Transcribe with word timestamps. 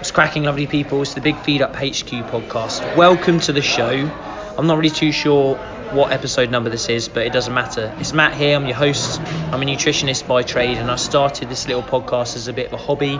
It's 0.00 0.12
cracking, 0.12 0.44
lovely 0.44 0.68
people. 0.68 1.02
It's 1.02 1.14
the 1.14 1.20
Big 1.20 1.36
Feed 1.40 1.60
Up 1.60 1.74
HQ 1.74 2.06
podcast. 2.30 2.96
Welcome 2.96 3.40
to 3.40 3.52
the 3.52 3.60
show. 3.60 3.90
I'm 4.56 4.68
not 4.68 4.76
really 4.76 4.90
too 4.90 5.10
sure 5.10 5.56
what 5.90 6.12
episode 6.12 6.52
number 6.52 6.70
this 6.70 6.88
is, 6.88 7.08
but 7.08 7.26
it 7.26 7.32
doesn't 7.32 7.52
matter. 7.52 7.92
It's 7.98 8.12
Matt 8.12 8.34
here. 8.34 8.54
I'm 8.54 8.64
your 8.66 8.76
host. 8.76 9.20
I'm 9.20 9.60
a 9.60 9.64
nutritionist 9.64 10.28
by 10.28 10.44
trade, 10.44 10.78
and 10.78 10.88
I 10.88 10.94
started 10.94 11.48
this 11.48 11.66
little 11.66 11.82
podcast 11.82 12.36
as 12.36 12.46
a 12.46 12.52
bit 12.52 12.68
of 12.68 12.74
a 12.74 12.76
hobby 12.76 13.18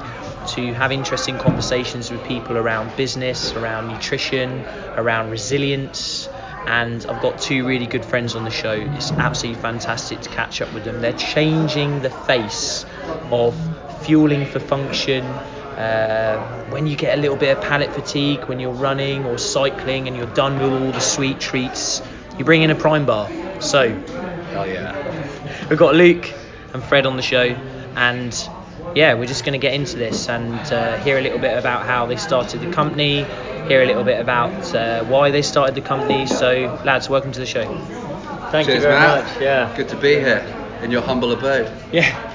to 0.50 0.72
have 0.74 0.92
interesting 0.92 1.36
conversations 1.36 2.12
with 2.12 2.22
people 2.24 2.56
around 2.56 2.96
business, 2.96 3.52
around 3.54 3.88
nutrition, 3.88 4.64
around 4.94 5.30
resilience. 5.30 6.28
And 6.68 7.04
I've 7.06 7.20
got 7.20 7.40
two 7.40 7.66
really 7.66 7.86
good 7.86 8.04
friends 8.04 8.36
on 8.36 8.44
the 8.44 8.50
show. 8.52 8.74
It's 8.74 9.10
absolutely 9.10 9.60
fantastic 9.60 10.20
to 10.20 10.28
catch 10.28 10.62
up 10.62 10.72
with 10.72 10.84
them. 10.84 11.00
They're 11.00 11.12
changing 11.12 12.02
the 12.02 12.10
face 12.10 12.86
of 13.32 13.56
fueling 14.04 14.46
for 14.46 14.60
function, 14.60 15.24
uh, 15.78 16.38
when 16.70 16.86
you 16.86 16.96
get 16.96 17.16
a 17.16 17.20
little 17.20 17.36
bit 17.36 17.56
of 17.56 17.62
palate 17.62 17.92
fatigue 17.92 18.44
when 18.44 18.58
you're 18.58 18.72
running 18.72 19.24
or 19.24 19.38
cycling 19.38 20.08
and 20.08 20.16
you're 20.16 20.26
done 20.34 20.58
with 20.58 20.72
all 20.72 20.90
the 20.92 21.00
sweet 21.00 21.38
treats, 21.40 22.02
you 22.36 22.44
bring 22.44 22.62
in 22.62 22.70
a 22.70 22.74
prime 22.74 23.06
bar. 23.06 23.30
So, 23.60 23.94
Hell 24.52 24.66
yeah. 24.66 25.66
we've 25.70 25.78
got 25.78 25.94
Luke 25.94 26.32
and 26.74 26.82
Fred 26.82 27.06
on 27.06 27.16
the 27.16 27.22
show, 27.22 27.56
and 27.96 28.50
yeah, 28.94 29.14
we're 29.14 29.26
just 29.26 29.44
going 29.44 29.52
to 29.52 29.64
get 29.64 29.74
into 29.74 29.96
this 29.96 30.28
and 30.28 30.54
uh, 30.72 30.98
hear 30.98 31.18
a 31.18 31.22
little 31.22 31.38
bit 31.38 31.56
about 31.56 31.86
how 31.86 32.06
they 32.06 32.16
started 32.16 32.60
the 32.60 32.72
company, 32.72 33.24
hear 33.68 33.82
a 33.82 33.86
little 33.86 34.04
bit 34.04 34.20
about 34.20 34.74
uh, 34.74 35.04
why 35.04 35.30
they 35.30 35.42
started 35.42 35.74
the 35.74 35.80
company. 35.80 36.26
So, 36.26 36.80
lads, 36.84 37.08
welcome 37.08 37.32
to 37.32 37.38
the 37.38 37.46
show. 37.46 37.64
Thank 38.50 38.66
Cheers, 38.66 38.76
you 38.76 38.80
very 38.82 38.94
Matt. 38.98 39.24
much. 39.26 39.40
Yeah. 39.40 39.72
Good 39.76 39.90
to 39.90 39.96
be 39.96 40.14
here 40.14 40.44
in 40.82 40.90
your 40.90 41.02
humble 41.02 41.32
abode. 41.32 41.70
Yeah. 41.92 42.27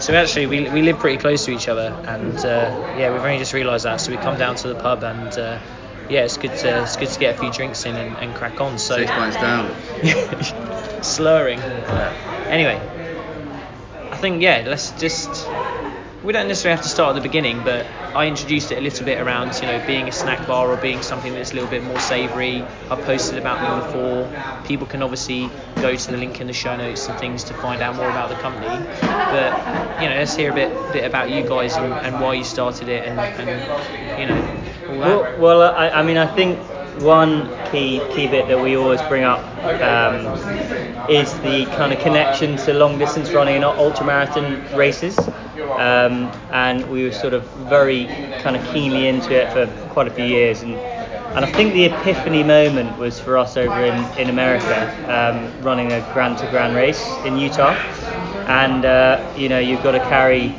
So 0.00 0.14
actually, 0.14 0.46
we, 0.46 0.68
we 0.70 0.82
live 0.82 0.98
pretty 0.98 1.18
close 1.18 1.44
to 1.44 1.50
each 1.52 1.68
other, 1.68 2.00
and 2.06 2.42
uh, 2.44 2.72
yeah, 2.90 3.10
we've 3.10 3.22
only 3.24 3.38
just 3.38 3.52
realised 3.52 3.84
that. 3.84 3.96
So 4.00 4.12
we 4.12 4.18
come 4.18 4.36
down 4.38 4.56
to 4.56 4.68
the 4.68 4.74
pub, 4.74 5.04
and 5.04 5.36
uh, 5.38 5.60
yeah, 6.08 6.22
it's 6.22 6.38
good 6.38 6.56
to 6.56 6.80
it's 6.82 6.96
good 6.96 7.10
to 7.10 7.18
get 7.18 7.34
a 7.36 7.38
few 7.38 7.50
drinks 7.52 7.84
in 7.86 7.98
and, 7.98 8.18
and 8.18 8.34
crack 8.34 8.60
on. 8.60 8.78
So 8.78 8.96
Six 8.96 9.10
pints 9.12 9.36
down. 9.36 9.76
slurring. 11.02 11.60
Anyway, 12.48 12.82
I 14.12 14.16
think 14.16 14.42
yeah, 14.42 14.64
let's 14.66 14.92
just. 14.92 15.50
We 16.22 16.34
don't 16.34 16.48
necessarily 16.48 16.76
have 16.76 16.84
to 16.84 16.90
start 16.90 17.16
at 17.16 17.22
the 17.22 17.26
beginning, 17.26 17.62
but 17.64 17.86
I 18.14 18.26
introduced 18.26 18.72
it 18.72 18.78
a 18.78 18.80
little 18.82 19.06
bit 19.06 19.18
around, 19.20 19.54
you 19.60 19.66
know, 19.66 19.82
being 19.86 20.06
a 20.06 20.12
snack 20.12 20.46
bar 20.46 20.68
or 20.68 20.76
being 20.76 21.00
something 21.00 21.32
that's 21.32 21.52
a 21.52 21.54
little 21.54 21.70
bit 21.70 21.82
more 21.82 21.98
savoury. 21.98 22.62
I've 22.90 23.00
posted 23.06 23.38
about 23.38 23.60
them 23.60 23.86
before. 23.86 24.66
People 24.66 24.86
can 24.86 25.02
obviously 25.02 25.48
go 25.76 25.96
to 25.96 26.10
the 26.10 26.18
link 26.18 26.40
in 26.42 26.46
the 26.46 26.52
show 26.52 26.76
notes 26.76 27.08
and 27.08 27.18
things 27.18 27.44
to 27.44 27.54
find 27.54 27.80
out 27.80 27.96
more 27.96 28.10
about 28.10 28.28
the 28.28 28.34
company. 28.36 28.68
But 29.00 30.02
you 30.02 30.10
know, 30.10 30.16
let's 30.16 30.36
hear 30.36 30.50
a 30.50 30.54
bit 30.54 30.92
bit 30.92 31.04
about 31.04 31.30
you 31.30 31.42
guys 31.42 31.76
and, 31.76 31.92
and 31.92 32.20
why 32.20 32.34
you 32.34 32.44
started 32.44 32.88
it 32.88 33.06
and, 33.06 33.18
and 33.18 34.20
you 34.20 34.26
know. 34.26 34.98
Well, 35.00 35.38
well 35.38 35.62
I, 35.62 35.88
I 35.88 36.02
mean, 36.02 36.18
I 36.18 36.26
think 36.26 36.58
one 37.00 37.48
key 37.70 38.00
key 38.12 38.26
bit 38.26 38.48
that 38.48 38.60
we 38.60 38.76
always 38.76 39.00
bring 39.02 39.24
up 39.24 39.40
um, 39.64 40.26
is 41.08 41.32
the 41.40 41.64
kind 41.76 41.94
of 41.94 42.00
connection 42.00 42.56
to 42.58 42.74
long 42.74 42.98
distance 42.98 43.30
running 43.30 43.56
and 43.56 43.64
ultra 43.64 44.04
marathon 44.04 44.76
races. 44.76 45.18
Um, 45.78 46.32
and 46.50 46.88
we 46.90 47.04
were 47.04 47.12
sort 47.12 47.34
of 47.34 47.44
very 47.50 48.06
kind 48.38 48.56
of 48.56 48.64
keenly 48.64 49.06
into 49.06 49.34
it 49.34 49.52
for 49.52 49.66
quite 49.90 50.08
a 50.08 50.10
few 50.10 50.24
years. 50.24 50.62
And, 50.62 50.74
and 50.74 51.44
I 51.44 51.52
think 51.52 51.72
the 51.74 51.84
epiphany 51.86 52.42
moment 52.42 52.98
was 52.98 53.20
for 53.20 53.38
us 53.38 53.56
over 53.56 53.84
in, 53.84 53.94
in 54.18 54.28
America, 54.28 54.92
um, 55.08 55.62
running 55.62 55.92
a 55.92 56.00
grand 56.12 56.38
to 56.38 56.46
grand 56.46 56.74
race 56.74 57.18
in 57.24 57.36
Utah. 57.36 57.74
And, 58.46 58.84
uh, 58.84 59.32
you 59.36 59.48
know, 59.48 59.58
you've 59.58 59.82
got 59.82 59.92
to 59.92 60.00
carry 60.00 60.54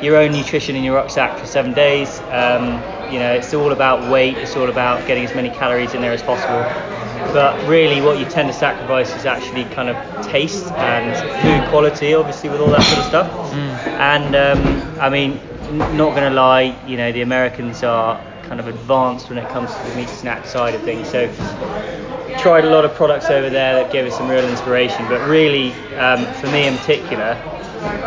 your 0.00 0.16
own 0.16 0.32
nutrition 0.32 0.76
in 0.76 0.84
your 0.84 0.94
rucksack 0.94 1.38
for 1.38 1.46
seven 1.46 1.74
days. 1.74 2.20
Um, 2.30 2.84
you 3.12 3.18
know, 3.18 3.32
it's 3.34 3.52
all 3.54 3.72
about 3.72 4.10
weight. 4.10 4.36
It's 4.38 4.56
all 4.56 4.68
about 4.68 5.06
getting 5.06 5.24
as 5.24 5.34
many 5.34 5.50
calories 5.50 5.94
in 5.94 6.00
there 6.00 6.12
as 6.12 6.22
possible. 6.22 6.62
But 7.32 7.66
really, 7.68 8.00
what 8.00 8.18
you 8.18 8.24
tend 8.26 8.48
to 8.48 8.52
sacrifice 8.52 9.14
is 9.14 9.26
actually 9.26 9.64
kind 9.66 9.88
of 9.88 9.96
taste 10.26 10.72
and 10.72 11.14
food 11.42 11.68
quality, 11.70 12.14
obviously, 12.14 12.48
with 12.48 12.60
all 12.60 12.70
that 12.70 12.82
sort 12.82 12.98
of 12.98 13.04
stuff. 13.04 13.52
And 13.98 14.34
um, 14.34 14.98
I 15.00 15.08
mean, 15.10 15.40
not 15.96 16.14
going 16.14 16.28
to 16.28 16.34
lie, 16.34 16.76
you 16.86 16.96
know, 16.96 17.12
the 17.12 17.22
Americans 17.22 17.82
are 17.82 18.20
kind 18.42 18.60
of 18.60 18.68
advanced 18.68 19.28
when 19.28 19.38
it 19.38 19.48
comes 19.50 19.74
to 19.74 19.82
the 19.82 19.96
meat 19.96 20.08
snack 20.08 20.46
side 20.46 20.74
of 20.74 20.82
things. 20.82 21.08
So 21.08 21.26
tried 22.38 22.64
a 22.64 22.70
lot 22.70 22.84
of 22.84 22.94
products 22.94 23.30
over 23.30 23.50
there 23.50 23.82
that 23.82 23.92
gave 23.92 24.06
us 24.06 24.16
some 24.16 24.28
real 24.28 24.44
inspiration. 24.48 25.04
But 25.08 25.28
really, 25.28 25.72
um, 25.96 26.24
for 26.34 26.48
me 26.48 26.66
in 26.66 26.76
particular, 26.76 27.32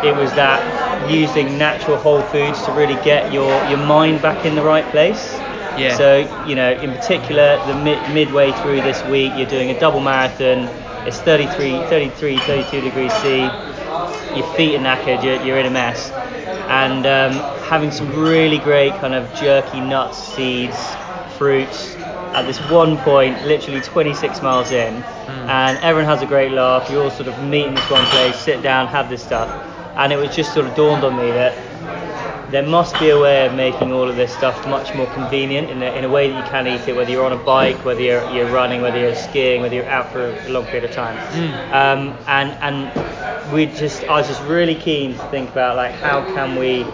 it 0.04 0.14
was 0.16 0.32
that 0.34 1.10
using 1.10 1.58
natural 1.58 1.96
whole 1.96 2.22
foods 2.22 2.64
to 2.64 2.72
really 2.72 2.94
get 3.04 3.32
your, 3.32 3.50
your 3.66 3.78
mind 3.78 4.22
back 4.22 4.46
in 4.46 4.54
the 4.54 4.62
right 4.62 4.84
place. 4.86 5.39
Yeah. 5.80 5.96
So, 5.96 6.28
you 6.46 6.54
know, 6.54 6.72
in 6.72 6.92
particular, 6.92 7.58
the 7.64 7.74
mid- 7.74 8.08
midway 8.08 8.52
through 8.52 8.82
this 8.82 9.04
week, 9.04 9.34
you're 9.34 9.46
doing 9.46 9.70
a 9.70 9.74
double 9.78 10.00
marathon. 10.00 10.70
It's 11.04 11.20
33, 11.20 11.82
33, 11.82 12.40
32 12.40 12.80
degrees 12.80 13.14
C. 13.14 13.58
Your 14.32 14.44
feet 14.44 14.76
are 14.76 14.78
knackered. 14.80 15.22
You're, 15.22 15.36
you're 15.36 15.58
in 15.58 15.66
a 15.66 15.70
mess. 15.70 16.12
And 16.66 17.06
um, 17.06 17.46
having 17.58 17.90
some 17.90 18.12
really 18.12 18.58
great 18.58 18.96
kind 18.98 19.14
of 19.14 19.32
jerky 19.32 19.80
nuts, 19.80 20.18
seeds, 20.18 20.98
fruits. 21.26 21.98
At 22.32 22.46
this 22.46 22.60
one 22.60 22.98
point, 22.98 23.42
literally 23.42 23.80
26 23.80 24.40
miles 24.42 24.70
in, 24.70 25.04
and 25.46 25.78
everyone 25.78 26.06
has 26.08 26.22
a 26.22 26.26
great 26.26 26.52
laugh. 26.52 26.88
You 26.88 27.00
all 27.02 27.10
sort 27.10 27.28
of 27.28 27.38
meet 27.38 27.66
in 27.66 27.74
this 27.74 27.90
one 27.90 28.06
place, 28.06 28.38
sit 28.38 28.62
down, 28.62 28.86
have 28.88 29.08
this 29.08 29.22
stuff, 29.24 29.56
and 29.96 30.12
it 30.12 30.16
was 30.16 30.30
just 30.30 30.52
sort 30.52 30.66
of 30.66 30.74
dawned 30.74 31.04
on 31.04 31.16
me 31.16 31.32
that 31.32 31.69
there 32.50 32.66
must 32.66 32.98
be 32.98 33.10
a 33.10 33.18
way 33.18 33.46
of 33.46 33.54
making 33.54 33.92
all 33.92 34.08
of 34.08 34.16
this 34.16 34.32
stuff 34.34 34.66
much 34.66 34.94
more 34.94 35.06
convenient 35.08 35.70
in 35.70 35.82
a, 35.82 35.90
in 35.96 36.04
a 36.04 36.08
way 36.08 36.30
that 36.30 36.36
you 36.44 36.50
can 36.50 36.66
eat 36.66 36.86
it, 36.88 36.94
whether 36.96 37.10
you're 37.10 37.24
on 37.24 37.32
a 37.32 37.36
bike, 37.44 37.84
whether 37.84 38.00
you're, 38.00 38.28
you're 38.32 38.50
running, 38.50 38.82
whether 38.82 38.98
you're 38.98 39.14
skiing, 39.14 39.60
whether 39.60 39.74
you're 39.74 39.88
out 39.88 40.10
for 40.12 40.30
a 40.30 40.48
long 40.48 40.64
period 40.66 40.84
of 40.84 40.92
time. 40.92 41.16
Um, 41.72 42.16
and 42.26 42.50
and 42.62 43.52
we 43.52 43.66
just, 43.66 44.04
I 44.04 44.14
was 44.18 44.28
just 44.28 44.42
really 44.42 44.74
keen 44.74 45.16
to 45.16 45.26
think 45.28 45.50
about 45.50 45.76
like 45.76 45.92
how 45.92 46.24
can 46.34 46.56
we 46.56 46.84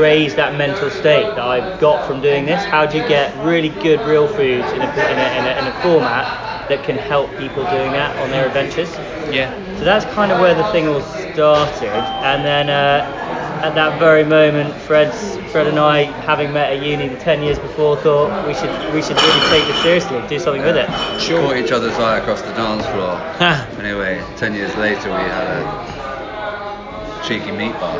raise 0.00 0.34
that 0.36 0.56
mental 0.56 0.90
state 0.90 1.24
that 1.24 1.38
I've 1.40 1.80
got 1.80 2.06
from 2.06 2.20
doing 2.20 2.46
this? 2.46 2.64
How 2.64 2.86
do 2.86 2.98
you 2.98 3.06
get 3.08 3.34
really 3.44 3.68
good 3.68 4.00
real 4.06 4.26
foods 4.28 4.70
in 4.72 4.80
a, 4.80 4.90
in 4.90 5.18
a, 5.18 5.38
in 5.38 5.44
a, 5.46 5.58
in 5.60 5.66
a 5.66 5.82
format 5.82 6.68
that 6.68 6.84
can 6.84 6.96
help 6.96 7.28
people 7.36 7.64
doing 7.64 7.92
that 7.92 8.16
on 8.18 8.30
their 8.30 8.46
adventures? 8.46 8.90
Yeah. 9.30 9.52
So 9.78 9.84
that's 9.84 10.04
kind 10.14 10.32
of 10.32 10.40
where 10.40 10.54
the 10.54 10.64
thing 10.72 10.88
all 10.88 11.00
started, 11.00 11.88
and 11.88 12.44
then 12.44 12.68
uh, 12.68 13.19
at 13.62 13.74
that 13.74 13.98
very 13.98 14.24
moment, 14.24 14.74
Fred's, 14.74 15.36
Fred 15.52 15.66
and 15.66 15.78
I, 15.78 16.02
having 16.04 16.52
met 16.52 16.72
at 16.72 16.82
uni 16.82 17.08
the 17.08 17.16
10 17.16 17.42
years 17.42 17.58
before, 17.58 17.96
thought 17.96 18.46
we 18.46 18.54
should 18.54 18.70
we 18.94 19.02
should 19.02 19.16
really 19.20 19.40
take 19.50 19.66
this 19.66 19.82
seriously, 19.82 20.20
do 20.28 20.38
something 20.38 20.62
with 20.62 20.76
it. 20.76 20.88
Sure. 21.20 21.40
Caught 21.40 21.56
each 21.56 21.72
other's 21.72 21.98
eye 21.98 22.18
across 22.18 22.42
the 22.42 22.52
dance 22.52 22.86
floor. 22.86 23.18
Anyway, 23.80 24.22
ten 24.36 24.54
years 24.54 24.74
later, 24.76 25.08
we 25.08 25.16
had 25.16 25.46
a 25.48 27.22
cheeky 27.26 27.50
meat 27.50 27.72
bar. 27.80 27.96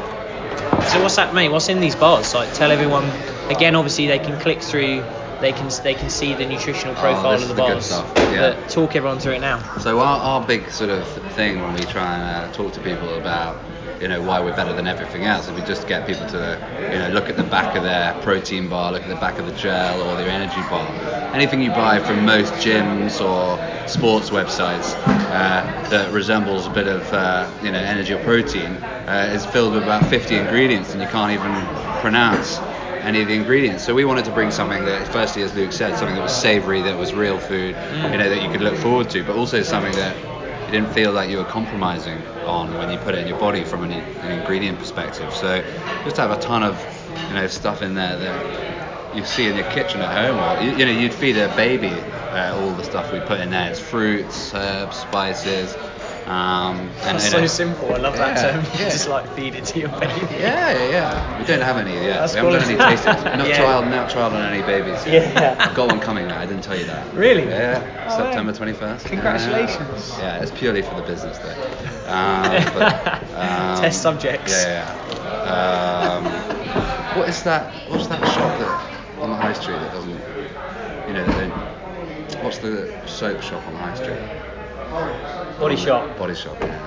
So 0.89 1.01
what's 1.03 1.17
that, 1.17 1.35
mean? 1.35 1.53
What's 1.53 1.69
in 1.69 1.81
these 1.81 1.97
bars? 1.97 2.35
Like, 2.35 2.53
tell 2.55 2.71
everyone. 2.71 3.05
Again, 3.51 3.75
obviously 3.75 4.07
they 4.07 4.19
can 4.19 4.39
click 4.41 4.61
through. 4.61 5.03
They 5.41 5.53
can 5.53 5.71
they 5.83 5.95
can 5.95 6.11
see 6.11 6.35
the 6.35 6.45
nutritional 6.47 6.95
profile 6.97 7.29
Oh, 7.33 7.39
this 7.39 7.49
of 7.51 7.57
the 7.57 7.63
is 7.75 7.89
the 7.89 7.97
good 7.97 8.05
bars. 8.05 8.15
stuff, 8.15 8.33
yeah. 8.35 8.55
But 8.61 8.69
talk 8.71 8.95
everyone 8.95 9.19
through 9.21 9.33
it 9.35 9.41
now. 9.41 9.59
So 9.79 9.99
our, 10.01 10.19
our 10.21 10.47
big 10.47 10.71
sort 10.71 10.91
of 10.91 11.07
thing 11.33 11.63
when 11.63 11.73
we 11.73 11.81
try 11.81 12.15
and 12.15 12.51
uh, 12.51 12.53
talk 12.53 12.75
to 12.75 12.81
people 12.81 13.15
about 13.17 13.57
you 14.01 14.09
know 14.09 14.21
why 14.23 14.41
we're 14.41 14.55
better 14.55 14.73
than 14.73 14.87
everything 14.87 15.25
else 15.25 15.47
is 15.49 15.53
we 15.53 15.63
just 15.63 15.87
get 15.87 16.07
people 16.07 16.27
to 16.27 16.59
you 16.91 16.99
know 16.99 17.09
look 17.09 17.29
at 17.29 17.37
the 17.37 17.45
back 17.45 17.75
of 17.77 17.83
their 17.83 18.15
protein 18.23 18.69
bar, 18.69 18.93
look 18.93 19.03
at 19.03 19.09
the 19.09 19.15
back 19.15 19.39
of 19.39 19.47
the 19.47 19.53
gel 19.53 20.01
or 20.03 20.17
their 20.17 20.29
energy 20.31 20.63
bar. 20.63 20.91
Anything 21.35 21.63
you 21.63 21.71
buy 21.71 22.01
from 22.01 22.25
most 22.25 22.55
gyms 22.55 23.21
or 23.25 23.59
sports 23.87 24.31
websites 24.31 24.97
uh, 25.07 25.89
that 25.91 26.13
resembles 26.13 26.67
a 26.67 26.71
bit 26.71 26.87
of 26.87 27.13
uh, 27.13 27.51
you 27.63 27.71
know 27.71 27.79
energy 27.79 28.15
or 28.15 28.19
protein 28.19 28.77
uh, 29.07 29.29
is 29.33 29.45
filled 29.47 29.75
with 29.75 29.83
about 29.83 30.05
50 30.07 30.37
ingredients 30.37 30.93
and 30.93 31.03
you 31.03 31.09
can't 31.09 31.33
even 31.33 31.53
pronounce 32.01 32.59
any 33.03 33.23
of 33.23 33.29
the 33.29 33.35
ingredients. 33.35 33.83
So 33.83 33.95
we 33.95 34.05
wanted 34.05 34.25
to 34.27 34.31
bring 34.31 34.51
something 34.51 34.85
that, 34.85 35.09
firstly, 35.09 35.43
as 35.43 35.55
Luke 35.55 35.73
said, 35.73 35.97
something 35.97 36.15
that 36.17 36.23
was 36.23 36.33
savoury, 36.33 36.83
that 36.83 36.97
was 36.97 37.15
real 37.15 37.39
food, 37.39 37.75
you 38.13 38.19
know, 38.19 38.29
that 38.29 38.43
you 38.43 38.49
could 38.51 38.61
look 38.61 38.77
forward 38.77 39.09
to, 39.11 39.25
but 39.25 39.37
also 39.37 39.63
something 39.63 39.93
that 39.93 40.15
you 40.71 40.79
didn't 40.79 40.95
feel 40.95 41.11
like 41.11 41.29
you 41.29 41.39
were 41.39 41.45
compromising 41.45 42.23
on 42.47 42.79
when 42.79 42.89
you 42.91 42.99
put 42.99 43.17
it 43.17 43.19
in 43.19 43.27
your 43.27 43.39
body 43.39 43.65
from 43.65 43.83
an, 43.83 43.91
an 43.91 44.31
ingredient 44.31 44.79
perspective. 44.79 45.35
So 45.35 45.65
just 46.05 46.17
have 46.17 46.31
a 46.31 46.37
ton 46.37 46.63
of, 46.63 46.77
you 47.29 47.35
know, 47.35 47.49
stuff 47.49 47.83
in 47.83 47.95
there 47.95 48.17
that 48.17 49.17
you 49.17 49.25
see 49.25 49.49
in 49.49 49.57
your 49.57 49.65
kitchen 49.65 50.01
at 50.01 50.13
home, 50.13 50.39
or 50.39 50.63
you, 50.63 50.71
you 50.71 50.85
know, 50.85 50.93
you'd 50.93 51.13
feed 51.13 51.37
a 51.37 51.49
baby 51.49 52.05
uh, 52.33 52.55
all 52.57 52.71
the 52.71 52.85
stuff 52.85 53.11
we 53.11 53.19
put 53.19 53.41
in 53.41 53.51
there. 53.51 53.69
It's 53.69 53.81
fruits, 53.81 54.55
herbs, 54.55 54.97
spices. 54.97 55.77
Um, 56.31 56.79
and, 56.79 57.19
That's 57.19 57.29
so 57.29 57.41
know- 57.41 57.47
simple. 57.49 57.93
I 57.93 57.97
love 57.99 58.17
that 58.17 58.37
term. 58.41 58.65
yeah. 58.79 58.89
Just 58.89 59.09
like 59.09 59.27
feed 59.35 59.57
it 59.57 59.65
to 59.65 59.81
your 59.81 59.89
baby. 59.89 60.27
Yeah, 60.39 60.71
yeah, 60.71 60.89
yeah. 60.91 61.39
We 61.41 61.45
don't 61.45 61.61
have 61.61 61.77
any 61.77 61.93
yet. 61.93 62.21
That's 62.21 62.35
we 62.35 62.39
haven't 62.39 62.53
done 62.53 62.71
any 62.71 62.79
tastings. 62.97 63.25
Not 63.37 63.49
Yeah. 63.49 63.57
trial, 63.57 63.83
not 63.85 64.11
trial 64.11 64.33
on 64.33 64.53
any 64.55 64.63
babies. 64.63 65.05
Yet. 65.07 65.35
Yeah. 65.35 65.57
I've 65.59 65.75
got 65.75 65.89
one 65.91 65.99
coming 65.99 66.29
now. 66.29 66.39
I 66.39 66.47
didn't 66.47 66.63
tell 66.63 66.79
you 66.79 66.85
that. 66.85 67.13
Really? 67.15 67.43
Yeah. 67.49 68.07
Oh, 68.09 68.17
September 68.17 68.53
21st. 68.53 69.07
Congratulations. 69.07 70.11
Yeah, 70.19 70.37
yeah, 70.37 70.43
it's 70.43 70.53
purely 70.53 70.83
for 70.83 70.95
the 70.95 71.03
business 71.03 71.37
though. 71.39 71.51
Um, 72.07 72.65
but, 72.75 73.23
um, 73.35 73.81
Test 73.83 74.01
subjects. 74.01 74.53
Yeah, 74.53 74.87
yeah. 74.87 75.17
yeah. 75.17 76.13
Um, 76.15 77.19
what 77.19 77.29
is 77.29 77.43
that? 77.43 77.73
What's 77.91 78.07
that 78.07 78.21
shop 78.29 78.57
that 78.61 79.21
on 79.21 79.31
the 79.31 79.37
high 79.37 79.53
street 79.55 79.79
that 79.81 79.93
doesn't, 79.93 80.21
you 81.09 81.15
know, 81.15 81.25
what's 82.45 82.59
the 82.59 82.95
soap 83.07 83.43
shop 83.43 83.67
on 83.67 83.73
the 83.73 83.79
high 83.81 83.95
street? 83.97 84.50
Body 84.91 85.77
shop. 85.77 86.17
Body 86.17 86.35
shop. 86.35 86.57
Yeah. 86.61 86.79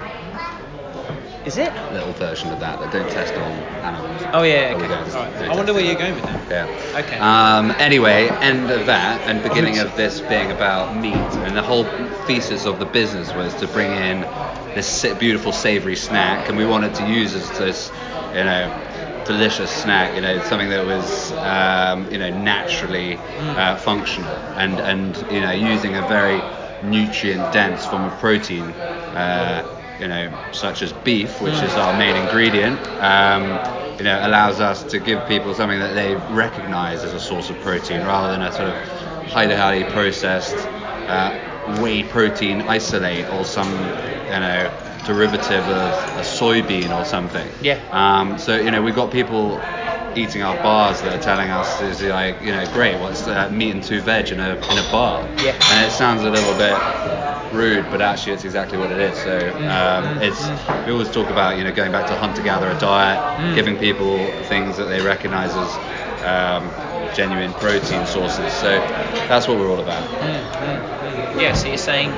Is 1.46 1.58
it? 1.58 1.74
Little 1.92 2.14
version 2.14 2.52
of 2.52 2.60
that 2.62 2.80
that 2.80 2.92
don't 2.92 3.10
test 3.10 3.34
on 3.34 3.52
animals. 3.84 4.22
Oh 4.34 4.44
yeah. 4.44 4.74
Okay. 4.76 4.88
don't- 4.88 5.10
don't 5.12 5.52
I 5.52 5.56
wonder 5.56 5.74
where 5.74 5.84
you're 5.84 5.96
going 5.96 6.16
with 6.16 6.24
that. 6.24 6.50
Yeah. 6.50 7.00
Okay. 7.00 7.18
Um, 7.18 7.72
anyway, 7.80 8.30
end 8.30 8.72
of 8.72 8.86
that, 8.86 9.22
and 9.28 9.44
beginning 9.44 9.80
of 9.80 9.96
this 9.98 10.22
being 10.22 10.52
about 10.52 10.96
meat, 10.96 11.14
and 11.14 11.56
the 11.56 11.62
whole 11.62 11.84
thesis 12.26 12.66
of 12.66 12.80
the 12.80 12.86
business 12.86 13.34
was 13.34 13.54
to 13.56 13.68
bring 13.68 13.92
in 13.92 14.22
this 14.74 15.06
beautiful 15.20 15.52
savoury 15.52 15.98
snack, 15.98 16.48
and 16.48 16.58
we 16.58 16.66
wanted 16.66 16.96
to 16.96 17.08
use 17.08 17.36
as 17.36 17.50
this, 17.60 17.92
you 18.30 18.44
know, 18.46 19.24
delicious 19.26 19.70
snack, 19.70 20.16
you 20.16 20.22
know, 20.22 20.40
something 20.44 20.70
that 20.70 20.86
was, 20.86 21.32
um, 21.34 22.10
you 22.12 22.18
know, 22.18 22.30
naturally 22.30 23.18
uh, 23.18 23.76
functional, 23.76 24.32
and 24.56 24.80
and 24.80 25.18
you 25.30 25.42
know, 25.42 25.52
using 25.52 25.96
a 25.98 26.02
very 26.08 26.42
nutrient-dense 26.84 27.86
form 27.86 28.06
of 28.06 28.18
protein. 28.18 28.76
Uh, 29.14 29.64
you 29.98 30.08
know, 30.08 30.36
such 30.52 30.82
as 30.82 30.92
beef, 30.92 31.40
which 31.40 31.62
is 31.62 31.78
our 31.78 31.94
main 31.94 32.16
ingredient, 32.16 32.90
um, 33.00 33.62
you 33.98 34.04
know, 34.04 34.20
allows 34.24 34.60
us 34.60 34.84
to 34.86 35.00
give 35.00 35.26
people 35.26 35.54
something 35.54 35.80
that 35.80 35.94
they 35.94 36.16
recognise 36.16 37.04
as 37.04 37.14
a 37.14 37.20
source 37.20 37.50
of 37.50 37.60
protein, 37.60 38.04
rather 38.04 38.30
than 38.30 38.42
a 38.42 38.52
sort 38.52 38.68
of 38.70 38.82
highly, 39.26 39.56
highly 39.56 39.84
processed 39.84 40.68
uh, 41.08 41.38
whey 41.66 42.04
protein 42.04 42.62
isolate 42.62 43.30
or 43.30 43.46
some, 43.46 43.96
you 44.28 44.40
know, 44.40 44.72
derivative 45.04 45.68
of 45.68 45.94
a 46.18 46.22
soybean 46.22 46.98
or 46.98 47.06
something. 47.06 47.48
Yeah. 47.62 47.80
Um, 47.92 48.38
so 48.38 48.56
you 48.56 48.72
know, 48.72 48.82
we've 48.82 48.96
got 48.96 49.12
people 49.12 49.60
eating 50.16 50.44
our 50.44 50.56
bars 50.62 51.02
that 51.02 51.14
are 51.14 51.22
telling 51.22 51.50
us 51.50 51.82
is 51.82 52.02
like, 52.02 52.42
you 52.42 52.52
know, 52.52 52.66
great, 52.74 53.00
what's 53.00 53.28
uh, 53.28 53.50
meat 53.50 53.72
and 53.72 53.84
two 53.84 54.02
veg 54.02 54.32
in 54.32 54.40
a 54.40 54.52
in 54.56 54.78
a 54.78 54.92
bar? 54.92 55.28
Yeah. 55.44 55.58
And 55.72 55.86
it 55.86 55.92
sounds 55.92 56.24
a 56.24 56.30
little 56.30 56.54
bit 56.58 56.78
rude, 57.52 57.90
but 57.92 58.02
actually 58.02 58.34
it's 58.34 58.44
exactly 58.46 58.78
what 58.78 58.92
it 58.92 59.00
is. 59.00 59.16
So 59.18 59.38
um, 59.70 60.06
it's 60.22 60.50
we 60.86 60.92
always 60.92 61.12
talk 61.12 61.30
about 61.30 61.58
you 61.58 61.64
know 61.64 61.72
going 61.72 61.92
back 61.92 62.08
to 62.08 62.16
hunter-gatherer 62.16 62.78
diet, 62.80 63.56
giving 63.56 63.78
people 63.78 64.28
things 64.44 64.78
that 64.78 64.86
they 64.86 65.02
recognise 65.02 65.56
as 65.56 65.78
um, 66.24 66.70
genuine 67.14 67.54
protein 67.54 68.06
sources. 68.06 68.52
So 68.54 68.80
that's 69.28 69.48
what 69.48 69.58
we're 69.58 69.70
all 69.70 69.80
about. 69.80 70.08
Yeah, 71.40 71.54
so 71.54 71.68
you're 71.68 71.78
saying 71.78 72.12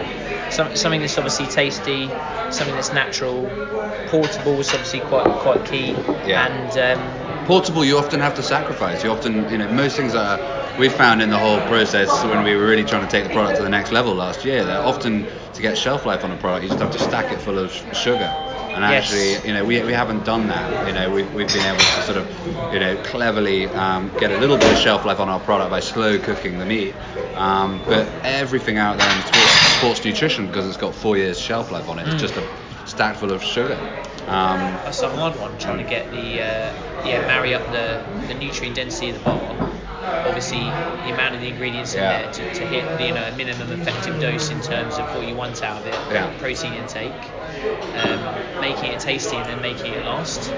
some, 0.50 0.76
something 0.76 1.02
that's 1.02 1.18
obviously 1.18 1.48
tasty, 1.48 2.10
something 2.50 2.76
that's 2.76 2.92
natural, 2.94 3.50
portable 4.06 4.60
is 4.60 4.74
obviously 4.74 5.02
quite 5.02 5.26
quite 5.40 5.66
key, 5.66 5.96
Yeah. 6.26 6.46
and 6.46 6.78
um, 6.78 7.00
Portable, 7.46 7.86
you 7.86 7.98
often 8.00 8.20
have 8.22 8.36
to 8.36 8.44
sacrifice. 8.44 9.04
You 9.04 9.12
often, 9.12 9.48
you 9.50 9.58
know, 9.60 9.68
most 9.68 9.96
things 9.96 10.14
that 10.14 10.26
are, 10.26 10.40
we 10.80 10.90
found 10.90 11.22
in 11.22 11.30
the 11.30 11.38
whole 11.38 11.62
process 11.62 12.24
when 12.24 12.44
we 12.44 12.56
were 12.56 12.66
really 12.66 12.84
trying 12.84 13.04
to 13.04 13.08
take 13.08 13.24
the 13.24 13.30
product 13.30 13.58
to 13.58 13.64
the 13.64 13.70
next 13.70 13.92
level 13.92 14.14
last 14.16 14.44
year, 14.46 14.64
that 14.66 14.82
often 14.82 15.28
to 15.54 15.62
get 15.62 15.78
shelf 15.78 16.06
life 16.06 16.24
on 16.24 16.32
a 16.32 16.38
product, 16.38 16.64
you 16.64 16.70
just 16.70 16.82
have 16.82 16.92
to 16.92 17.00
stack 17.00 17.32
it 17.32 17.40
full 17.40 17.60
of 17.60 17.72
sh- 17.72 17.84
sugar. 17.92 18.32
And 18.74 18.84
Yes. 18.84 19.12
actually, 19.12 19.48
you 19.48 19.54
know, 19.54 19.64
we, 19.64 19.84
we 19.84 19.94
haven't 19.94 20.26
done 20.26 20.48
that. 20.48 20.88
You 20.88 20.94
know, 20.94 21.12
we've, 21.12 21.32
we've 21.36 21.54
been 21.54 21.66
able 21.66 21.78
to 21.78 22.02
sort 22.02 22.18
of, 22.18 22.28
you 22.74 22.80
know, 22.80 22.96
cleverly 22.98 23.68
um, 23.74 24.12
get 24.18 24.32
a 24.32 24.38
little 24.38 24.58
bit 24.58 24.72
of 24.72 24.78
shelf 24.80 25.06
life 25.06 25.20
on 25.20 25.30
our 25.30 25.40
product 25.40 25.70
by 25.70 25.80
slow 25.82 26.18
cooking 26.20 26.58
the 26.58 26.66
meat. 26.66 26.96
Um, 27.36 27.82
but 27.88 28.08
everything 28.24 28.78
out 28.78 28.98
there 28.98 29.08
in 29.16 29.22
sports, 29.22 29.55
sports 29.78 30.04
nutrition, 30.06 30.48
because 30.48 30.68
it's 30.68 30.78
got 30.78 30.96
four 30.96 31.18
years 31.18 31.40
shelf 31.40 31.72
life 31.72 31.90
on 31.90 32.00
it, 32.00 32.08
it's 32.08 32.22
just 32.22 32.36
a 32.36 32.44
stack 32.88 33.16
full 33.18 33.32
of 33.32 33.44
sugar. 33.44 33.78
Um, 34.28 34.60
that's 34.84 35.02
a 35.04 35.10
hard 35.10 35.40
one 35.40 35.58
trying 35.60 35.78
to 35.78 35.84
get 35.90 36.10
the 36.12 36.42
uh, 36.42 37.06
yeah 37.06 37.26
marry 37.28 37.54
up 37.54 37.62
the, 37.72 38.02
the 38.28 38.34
nutrient 38.34 38.76
density 38.76 39.10
of 39.10 39.18
the 39.20 39.24
bar. 39.24 39.56
Obviously, 40.26 40.60
the 40.60 41.12
amount 41.12 41.36
of 41.36 41.42
the 41.42 41.48
ingredients 41.48 41.94
Yeah. 41.94 42.22
in 42.22 42.24
there 42.24 42.34
to, 42.34 42.54
to 42.56 42.66
hit 42.66 43.02
you 43.02 43.14
know 43.14 43.24
a 43.24 43.36
minimum 43.38 43.72
effective 43.82 44.20
dose 44.20 44.50
in 44.50 44.62
terms 44.62 44.98
of 44.98 45.06
what 45.16 45.28
you 45.28 45.36
want 45.36 45.62
out 45.64 45.82
of 45.82 45.88
it, 45.88 45.94
Yeah. 46.12 46.32
protein 46.40 46.74
intake, 46.74 47.12
um, 47.96 48.60
making 48.60 48.92
it 48.92 49.00
tasty 49.00 49.36
and 49.38 49.46
then 49.46 49.62
making 49.62 49.94
it 49.94 50.04
last. 50.06 50.52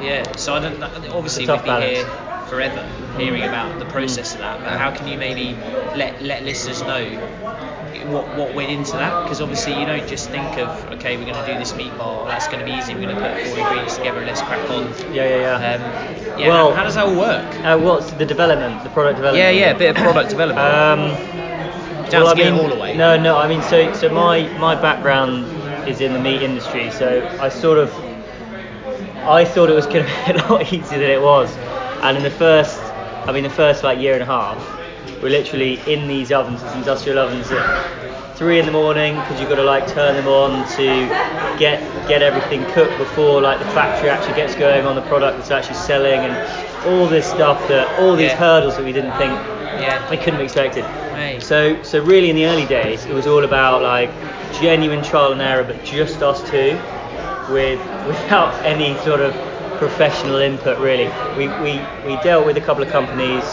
Yeah, 0.00 0.36
so 0.36 0.54
I 0.54 0.60
don't. 0.60 0.82
Obviously, 0.82 1.24
It's 1.24 1.36
a 1.38 1.46
tough 1.46 1.60
we'd 1.62 1.64
be 1.64 1.70
balance. 1.70 1.98
here 1.98 2.06
forever 2.46 2.86
hearing 3.18 3.44
about 3.44 3.78
the 3.78 3.86
process 3.86 4.34
of 4.34 4.40
that. 4.40 4.58
But 4.58 4.78
how 4.78 4.90
can 4.92 5.08
you 5.08 5.18
maybe 5.18 5.56
let 5.94 6.22
let 6.22 6.44
listeners 6.44 6.82
know 6.82 7.18
what 8.08 8.26
what 8.36 8.54
went 8.54 8.70
into 8.70 8.92
that? 8.92 9.22
Because 9.24 9.40
obviously 9.40 9.78
you 9.78 9.86
don't 9.86 10.06
just 10.08 10.30
think 10.30 10.58
of 10.58 10.68
okay, 10.92 11.16
we're 11.16 11.24
going 11.24 11.44
to 11.44 11.52
do 11.52 11.58
this 11.58 11.74
meat 11.74 11.96
bar. 11.98 12.26
That's 12.26 12.46
going 12.48 12.60
to 12.60 12.64
be 12.64 12.72
easy. 12.72 12.94
We're 12.94 13.02
going 13.02 13.16
to 13.16 13.20
put 13.20 13.46
four 13.48 13.58
ingredients 13.58 13.96
together 13.96 14.18
and 14.18 14.26
let's 14.26 14.42
crack 14.42 14.68
on. 14.70 14.88
Yeah, 15.12 15.24
yeah, 15.24 15.36
yeah. 15.38 15.74
Um, 15.74 16.38
yeah. 16.38 16.48
Well- 16.48 16.70
how, 16.70 16.76
how 16.76 16.84
does 16.84 16.94
that 16.94 17.06
all 17.06 17.16
work? 17.16 17.54
Uh, 17.64 17.78
what's 17.78 18.10
the 18.12 18.26
development, 18.26 18.82
the 18.84 18.90
product 18.90 19.16
development? 19.16 19.38
Yeah, 19.42 19.50
yeah, 19.50 19.70
a 19.70 19.78
bit 19.78 19.90
of 19.90 20.02
product 20.02 20.30
development. 20.30 20.66
Um, 20.66 21.08
Don't 22.10 22.24
well, 22.24 22.28
I 22.28 22.34
mean, 22.34 22.54
all 22.54 22.72
away. 22.72 22.96
No, 22.96 23.18
no. 23.20 23.36
I 23.38 23.48
mean, 23.48 23.62
so 23.62 23.92
so 23.94 24.08
my 24.08 24.46
my 24.58 24.74
background 24.74 25.46
is 25.88 26.00
in 26.00 26.12
the 26.12 26.18
meat 26.20 26.42
industry, 26.42 26.90
so 26.90 27.26
I 27.40 27.48
sort 27.48 27.78
of 27.78 27.92
I 29.24 29.44
thought 29.44 29.70
it 29.70 29.74
was 29.74 29.86
going 29.86 30.04
to 30.04 30.32
be 30.32 30.32
a 30.38 30.48
lot 30.48 30.72
easier 30.72 30.98
than 30.98 31.10
it 31.10 31.22
was, 31.22 31.54
and 32.02 32.16
in 32.16 32.22
the 32.22 32.30
first, 32.30 32.78
I 33.26 33.32
mean, 33.32 33.44
the 33.44 33.50
first 33.50 33.84
like 33.84 33.98
year 33.98 34.14
and 34.14 34.22
a 34.22 34.26
half, 34.26 34.58
we're 35.20 35.30
literally 35.30 35.74
in 35.92 36.08
these 36.08 36.32
ovens, 36.32 36.62
these 36.62 36.74
industrial 36.74 37.18
ovens 37.18 37.50
at 37.52 37.66
three 38.36 38.58
in 38.58 38.66
the 38.66 38.72
morning 38.72 39.20
because 39.20 39.38
you've 39.40 39.48
got 39.48 39.56
to 39.56 39.62
like 39.64 39.86
turn 39.86 40.16
them 40.16 40.26
on 40.26 40.66
to 40.76 41.06
get 41.58 41.80
get 42.08 42.22
everything 42.22 42.64
cooked 42.66 42.96
before 42.98 43.40
like 43.40 43.58
the 43.58 43.64
factory 43.66 44.08
actually 44.08 44.34
gets 44.34 44.54
going 44.54 44.86
on 44.86 44.96
the 44.96 45.02
product 45.02 45.36
that's 45.36 45.50
actually 45.50 45.74
selling 45.76 46.24
and 46.24 46.86
all 46.86 47.06
this 47.06 47.28
stuff 47.28 47.68
that 47.68 47.86
all 48.00 48.16
these 48.16 48.30
Yeah. 48.32 48.36
hurdles 48.36 48.76
that 48.76 48.84
we 48.84 48.92
didn't 48.92 49.12
think 49.12 49.32
Yeah. 49.32 50.08
we 50.10 50.16
couldn't 50.16 50.34
have 50.34 50.40
expected. 50.42 50.84
Right. 51.12 51.42
So 51.42 51.82
so 51.82 52.02
really 52.02 52.30
in 52.30 52.36
the 52.36 52.46
early 52.46 52.66
days 52.66 53.04
it 53.04 53.12
was 53.14 53.26
all 53.26 53.44
about 53.44 53.82
like 53.82 54.10
genuine 54.60 55.02
trial 55.02 55.32
and 55.32 55.40
error, 55.40 55.62
but 55.64 55.84
just 55.84 56.22
us 56.22 56.42
two, 56.50 56.78
with 57.52 57.78
without 58.06 58.52
any 58.64 58.96
sort 58.98 59.20
of 59.20 59.32
professional 59.78 60.36
input 60.36 60.78
really. 60.78 61.10
We 61.36 61.48
we, 61.62 61.80
we 62.06 62.16
dealt 62.22 62.46
with 62.46 62.56
a 62.56 62.60
couple 62.60 62.82
of 62.82 62.90
companies. 62.90 63.44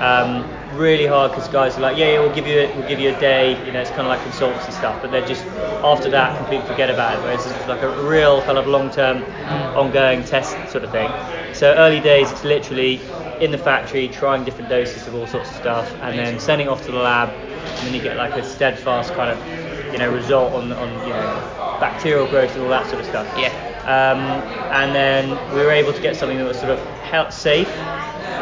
Um, 0.00 0.44
really 0.74 1.06
hard 1.06 1.32
because 1.32 1.48
guys 1.48 1.78
are 1.78 1.80
like, 1.80 1.96
yeah, 1.96 2.12
yeah, 2.12 2.18
we'll 2.18 2.30
give 2.32 2.46
you 2.46 2.58
a, 2.60 2.72
we'll 2.74 2.84
give 2.84 2.98
you 2.98 3.10
a 3.10 3.16
day. 3.16 3.62
You 3.64 3.72
know, 3.72 3.80
it's 3.80 3.90
kind 3.90 4.06
of 4.06 4.10
like 4.10 4.22
consultancy 4.22 4.72
stuff, 4.72 5.00
but 5.00 5.10
they're 5.10 5.24
just 5.24 5.48
after 5.82 6.10
that 6.10 6.36
completely 6.36 6.66
forget 6.66 6.90
about 6.90 7.16
it. 7.16 7.22
Whereas 7.22 7.46
it's 7.46 7.66
like 7.66 7.82
a 7.82 7.90
real 7.90 8.42
kind 8.44 8.58
of 8.58 8.66
long-term, 8.66 9.26
ongoing 9.74 10.24
test 10.24 10.68
sort 10.68 10.84
of 10.84 10.90
thing. 10.90 11.16
So 11.52 11.74
early 11.74 12.00
days, 12.00 12.32
it's 12.32 12.44
literally 12.44 13.10
in 13.38 13.50
the 13.50 13.58
factory 13.58 14.08
trying 14.08 14.44
different 14.44 14.68
doses 14.68 15.06
of 15.06 15.14
all 15.14 15.26
sorts 15.26 15.50
of 15.50 15.56
stuff, 15.56 15.96
and 16.00 16.18
then 16.18 16.38
sending 16.38 16.68
off 16.68 16.82
to 16.86 16.92
the 16.92 16.98
lab, 16.98 17.36
and 17.76 17.86
then 17.86 17.94
you 17.94 18.00
get 18.00 18.16
like 18.16 18.36
a 18.36 18.42
steadfast 18.42 19.12
kind 19.14 19.30
of, 19.30 19.44
you 19.90 19.98
know, 19.98 20.08
result 20.08 20.54
on 20.54 20.72
on 20.72 21.02
you 21.04 21.12
know 21.12 21.32
bacterial 21.78 22.26
growth 22.26 22.54
and 22.54 22.62
all 22.62 22.70
that 22.70 22.86
sort 22.86 23.00
of 23.00 23.06
stuff. 23.06 23.32
Yeah. 23.34 23.54
Um, 23.84 24.48
and 24.70 24.94
then 24.94 25.40
we 25.50 25.62
were 25.62 25.70
able 25.70 25.92
to 25.92 26.00
get 26.00 26.16
something 26.16 26.38
that 26.38 26.44
was 26.44 26.58
sort 26.58 26.70
of 26.70 26.84
health 27.00 27.32
safe 27.34 27.84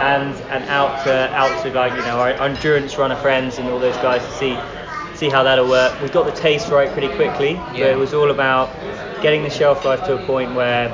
and 0.02 0.34
and 0.50 0.64
out 0.64 0.98
to 1.04 1.12
out 1.32 1.62
to 1.62 1.70
like 1.70 1.92
you 1.94 2.02
know 2.02 2.18
our, 2.18 2.34
our 2.34 2.48
endurance 2.48 2.98
runner 2.98 3.16
friends 3.16 3.58
and 3.58 3.68
all 3.70 3.78
those 3.78 3.96
guys 3.98 4.24
to 4.24 4.30
see 4.32 4.56
see 5.14 5.30
how 5.30 5.42
that'll 5.44 5.68
work. 5.68 6.00
We 6.02 6.08
got 6.08 6.24
the 6.24 6.32
taste 6.32 6.70
right 6.70 6.90
pretty 6.90 7.08
quickly, 7.08 7.54
but 7.78 7.90
it 7.90 7.96
was 7.98 8.12
all 8.14 8.30
about 8.30 8.70
getting 9.20 9.42
the 9.44 9.50
shelf 9.50 9.84
life 9.84 10.04
to 10.06 10.14
a 10.14 10.18
point 10.18 10.54
where 10.54 10.92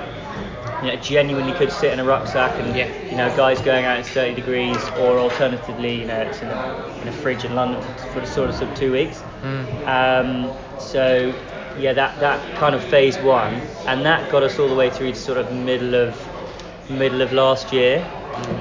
you 0.82 0.88
know, 0.90 0.96
genuinely 0.96 1.52
could 1.52 1.72
sit 1.72 1.92
in 1.92 1.98
a 1.98 2.04
rucksack 2.04 2.58
and 2.60 2.76
Yeah. 2.76 2.88
you 3.10 3.16
know 3.16 3.30
guys 3.34 3.60
going 3.62 3.84
out 3.84 3.98
it's 3.98 4.08
30 4.10 4.34
degrees 4.34 4.76
or 4.98 5.18
alternatively 5.18 5.94
you 6.00 6.04
know 6.04 6.20
it's 6.20 6.42
in 6.42 6.50
a, 6.50 6.58
in 7.02 7.08
a 7.08 7.12
fridge 7.12 7.44
in 7.44 7.54
London 7.54 7.80
for 8.12 8.20
the 8.20 8.26
sort 8.26 8.48
of, 8.50 8.54
sort 8.56 8.70
of 8.70 8.76
two 8.76 8.92
weeks. 8.92 9.22
Um, 9.86 10.52
so 10.78 11.32
yeah, 11.78 11.92
that 11.94 12.20
that 12.20 12.40
kind 12.56 12.74
of 12.74 12.82
phase 12.84 13.18
one, 13.18 13.62
and 13.86 14.04
that 14.04 14.28
got 14.30 14.42
us 14.42 14.58
all 14.58 14.68
the 14.68 14.74
way 14.74 14.90
through 14.90 15.12
to 15.12 15.18
sort 15.18 15.38
of 15.38 15.50
middle 15.52 15.94
of 15.94 16.14
middle 16.90 17.22
of 17.22 17.32
last 17.32 17.72
year. 17.72 18.04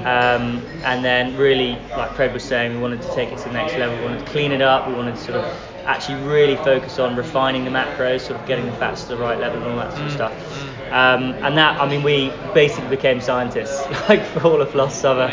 Um, 0.04 0.64
and 0.84 1.04
then 1.04 1.36
really, 1.36 1.90
like 1.94 2.14
Fred 2.14 2.32
was 2.32 2.44
saying, 2.44 2.72
we 2.72 2.78
wanted 2.78 3.02
to 3.02 3.10
take 3.10 3.32
it 3.32 3.38
to 3.38 3.44
the 3.44 3.50
next 3.50 3.76
level. 3.76 3.96
We 3.98 4.02
wanted 4.04 4.20
to 4.20 4.24
clean 4.26 4.52
it 4.52 4.60
up. 4.62 4.86
We 4.86 4.94
wanted 4.94 5.16
to 5.16 5.20
sort 5.22 5.36
of 5.36 5.46
actually 5.84 6.16
really 6.16 6.56
focus 6.56 6.98
on 6.98 7.16
refining 7.16 7.64
the 7.64 7.70
macros, 7.70 8.20
sort 8.20 8.38
of 8.38 8.46
getting 8.46 8.66
the 8.66 8.72
fats 8.72 9.02
to 9.04 9.08
the 9.08 9.16
right 9.16 9.38
level 9.38 9.58
and 9.60 9.68
all 9.68 9.76
that 9.76 9.92
sort 9.92 10.04
of 10.04 10.12
stuff. 10.12 10.64
Um, 10.90 11.36
and 11.42 11.56
that, 11.58 11.80
I 11.80 11.88
mean, 11.88 12.02
we 12.02 12.30
basically 12.52 12.88
became 12.88 13.20
scientists 13.20 13.88
like 14.08 14.24
for 14.24 14.42
all 14.44 14.60
of 14.62 14.74
last 14.74 15.00
summer. 15.00 15.28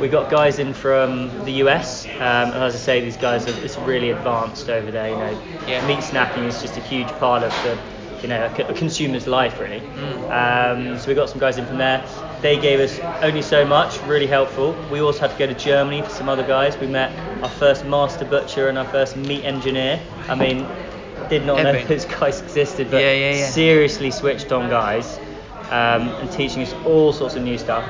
We 0.00 0.08
got 0.08 0.28
guys 0.28 0.58
in 0.58 0.74
from 0.74 1.44
the 1.44 1.52
US, 1.64 2.06
um, 2.18 2.52
and 2.52 2.62
as 2.62 2.74
I 2.74 2.78
say, 2.78 3.00
these 3.00 3.16
guys 3.16 3.46
are 3.46 3.64
it's 3.64 3.78
really 3.78 4.10
advanced 4.10 4.68
over 4.68 4.90
there. 4.90 5.10
You 5.10 5.16
know, 5.16 5.38
Yeah. 5.66 5.86
meat 5.86 6.00
snacking 6.00 6.46
is 6.46 6.60
just 6.60 6.76
a 6.76 6.80
huge 6.80 7.16
part 7.18 7.42
of 7.42 7.50
the, 7.62 7.78
you 8.24 8.28
know, 8.28 8.50
a, 8.56 8.62
a 8.62 8.72
consumer's 8.72 9.26
life 9.26 9.60
really. 9.60 9.82
Um, 10.30 10.98
so 10.98 11.08
we 11.08 11.14
got 11.14 11.28
some 11.28 11.38
guys 11.38 11.58
in 11.58 11.66
from 11.66 11.76
there. 11.76 12.02
They 12.40 12.58
gave 12.58 12.80
us 12.80 12.98
only 13.22 13.42
so 13.42 13.66
much, 13.66 14.02
really 14.04 14.26
helpful. 14.26 14.74
We 14.90 15.00
also 15.00 15.20
had 15.20 15.30
to 15.32 15.38
go 15.38 15.46
to 15.46 15.52
Germany 15.54 16.00
for 16.00 16.08
some 16.08 16.30
other 16.30 16.42
guys. 16.42 16.78
We 16.78 16.86
met 16.86 17.12
our 17.42 17.50
first 17.50 17.84
master 17.84 18.24
butcher 18.24 18.68
and 18.70 18.78
our 18.78 18.86
first 18.86 19.14
meat 19.16 19.44
engineer. 19.44 20.00
I 20.26 20.34
mean, 20.34 20.66
did 21.28 21.44
not 21.44 21.60
Epic. 21.60 21.82
know 21.82 21.88
those 21.94 22.06
guys 22.06 22.40
existed, 22.40 22.90
but 22.90 23.02
Yeah, 23.02 23.12
yeah, 23.12 23.34
yeah. 23.40 23.46
seriously 23.50 24.10
switched 24.10 24.52
on 24.52 24.70
guys 24.70 25.18
um, 25.70 26.08
and 26.20 26.32
teaching 26.32 26.62
us 26.62 26.74
all 26.86 27.12
sorts 27.12 27.36
of 27.36 27.42
new 27.42 27.58
stuff. 27.58 27.84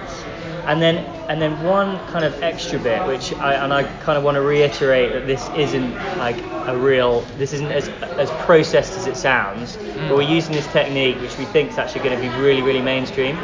and 0.66 0.82
then 0.82 1.04
and 1.28 1.40
then 1.40 1.62
one 1.62 1.98
kind 2.08 2.24
of 2.24 2.42
extra 2.42 2.78
bit, 2.80 3.06
which 3.06 3.32
I 3.38 3.54
and 3.54 3.72
I 3.72 3.84
kind 4.02 4.18
of 4.18 4.24
want 4.24 4.34
to 4.34 4.40
reiterate 4.42 5.12
that 5.12 5.26
this 5.28 5.48
isn't 5.56 5.94
like 6.18 6.36
a 6.66 6.76
real, 6.76 7.20
this 7.38 7.52
isn't 7.52 7.70
as 7.70 7.88
as 8.18 8.30
processed 8.44 8.96
as 8.98 9.06
it 9.06 9.16
sounds, 9.16 9.76
but 9.76 10.16
we're 10.16 10.22
using 10.22 10.52
this 10.52 10.66
technique 10.72 11.20
which 11.20 11.36
we 11.38 11.44
think 11.46 11.70
is 11.70 11.78
actually 11.78 12.02
going 12.04 12.16
to 12.16 12.22
be 12.22 12.34
really 12.42 12.62
really 12.62 12.82
mainstream. 12.82 13.36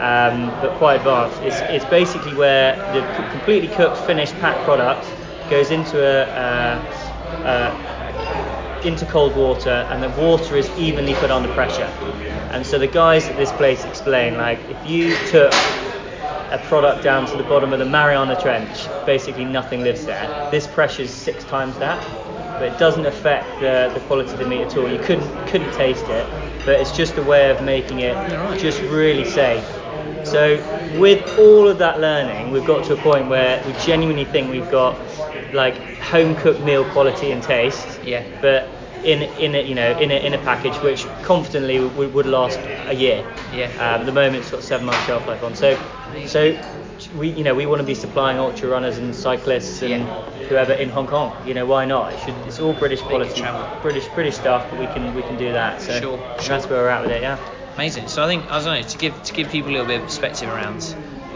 Um, 0.00 0.48
but 0.62 0.78
quite 0.78 0.94
advanced. 0.94 1.42
It's, 1.42 1.60
it's 1.60 1.84
basically 1.90 2.32
where 2.34 2.74
the 2.94 3.02
completely 3.32 3.68
cooked, 3.68 3.98
finished, 3.98 4.32
packed 4.40 4.64
product 4.64 5.06
goes 5.50 5.70
into 5.70 6.02
a, 6.02 6.22
uh, 6.30 6.80
uh, 7.44 8.80
into 8.82 9.04
cold 9.04 9.36
water, 9.36 9.86
and 9.90 10.02
the 10.02 10.08
water 10.18 10.56
is 10.56 10.70
evenly 10.78 11.12
put 11.14 11.30
under 11.30 11.52
pressure. 11.52 11.90
And 12.50 12.64
so 12.64 12.78
the 12.78 12.86
guys 12.86 13.28
at 13.28 13.36
this 13.36 13.52
place 13.52 13.84
explain, 13.84 14.38
like, 14.38 14.58
if 14.70 14.90
you 14.90 15.14
took 15.26 15.52
a 15.52 16.58
product 16.64 17.04
down 17.04 17.26
to 17.26 17.36
the 17.36 17.44
bottom 17.44 17.74
of 17.74 17.78
the 17.78 17.84
Mariana 17.84 18.40
Trench, 18.40 18.88
basically 19.04 19.44
nothing 19.44 19.82
lives 19.82 20.06
there. 20.06 20.48
This 20.50 20.66
pressure 20.66 21.02
is 21.02 21.10
six 21.10 21.44
times 21.44 21.76
that, 21.78 22.02
but 22.60 22.70
it 22.70 22.78
doesn't 22.78 23.06
affect 23.06 23.48
the, 23.58 23.90
the 23.94 24.00
quality 24.00 24.30
of 24.32 24.38
the 24.38 24.46
meat 24.46 24.60
at 24.60 24.76
all. 24.76 24.86
You 24.86 24.98
couldn't 24.98 25.46
couldn't 25.46 25.72
taste 25.72 26.04
it, 26.04 26.26
but 26.66 26.78
it's 26.78 26.94
just 26.94 27.16
a 27.16 27.22
way 27.22 27.50
of 27.50 27.64
making 27.64 28.00
it 28.00 28.14
just 28.58 28.82
really 28.82 29.24
safe. 29.24 29.64
So 30.24 30.58
with 30.98 31.38
all 31.38 31.66
of 31.66 31.78
that 31.78 32.00
learning, 32.00 32.50
we've 32.50 32.66
got 32.66 32.84
to 32.84 32.92
a 32.92 32.96
point 32.98 33.30
where 33.30 33.64
we 33.66 33.72
genuinely 33.84 34.26
think 34.26 34.50
we've 34.50 34.70
got 34.70 34.94
like 35.54 35.74
home 35.98 36.36
cooked 36.36 36.60
meal 36.60 36.84
quality 36.90 37.30
and 37.32 37.42
taste. 37.42 37.98
Yeah. 38.04 38.24
But 38.42 38.68
in 39.04 39.22
in 39.40 39.54
a, 39.54 39.62
you 39.62 39.74
know 39.74 39.98
in 39.98 40.10
a, 40.10 40.26
in 40.26 40.34
a 40.34 40.38
package 40.38 40.76
which 40.82 41.06
confidently 41.22 41.80
would, 41.80 42.12
would 42.12 42.26
last 42.26 42.58
a 42.88 42.94
year. 42.94 43.24
Yeah. 43.54 43.68
Um, 43.76 44.02
at 44.02 44.04
the 44.04 44.12
moment 44.12 44.36
it's 44.36 44.50
got 44.50 44.62
seven 44.62 44.84
months 44.84 45.02
shelf 45.06 45.26
life 45.26 45.42
on. 45.42 45.54
So 45.54 45.78
so 46.26 46.52
we 47.18 47.28
you 47.30 47.44
know 47.44 47.54
we 47.54 47.66
want 47.66 47.80
to 47.80 47.86
be 47.86 47.94
supplying 47.94 48.38
ultra 48.38 48.68
runners 48.68 48.98
and 48.98 49.14
cyclists 49.14 49.82
and 49.82 49.90
Yeah. 49.90 50.46
whoever 50.48 50.72
in 50.72 50.88
Hong 50.90 51.06
Kong. 51.06 51.32
You 51.46 51.54
know 51.54 51.66
why 51.66 51.84
not? 51.84 52.12
It 52.12 52.20
should, 52.20 52.34
it's 52.46 52.60
all 52.60 52.72
British 52.72 53.00
quality. 53.02 53.42
British 53.82 54.06
British 54.08 54.36
stuff, 54.36 54.66
but 54.70 54.78
we 54.78 54.86
can 54.86 55.14
we 55.14 55.22
can 55.22 55.36
do 55.36 55.52
that. 55.52 55.80
So 55.80 56.00
Sure, 56.00 56.18
that's 56.46 56.68
where 56.68 56.82
we're 56.82 56.88
at 56.88 57.02
with 57.02 57.10
it. 57.10 57.22
Yeah. 57.22 57.38
Amazing. 57.76 58.08
So 58.08 58.22
I 58.22 58.26
think 58.26 58.50
I 58.50 58.62
don't 58.62 58.74
know 58.80 58.82
to 58.82 58.98
give 58.98 59.22
to 59.22 59.32
give 59.32 59.48
people 59.48 59.70
a 59.70 59.72
little 59.72 59.86
bit 59.86 60.00
of 60.00 60.06
perspective 60.06 60.48
around 60.48 60.82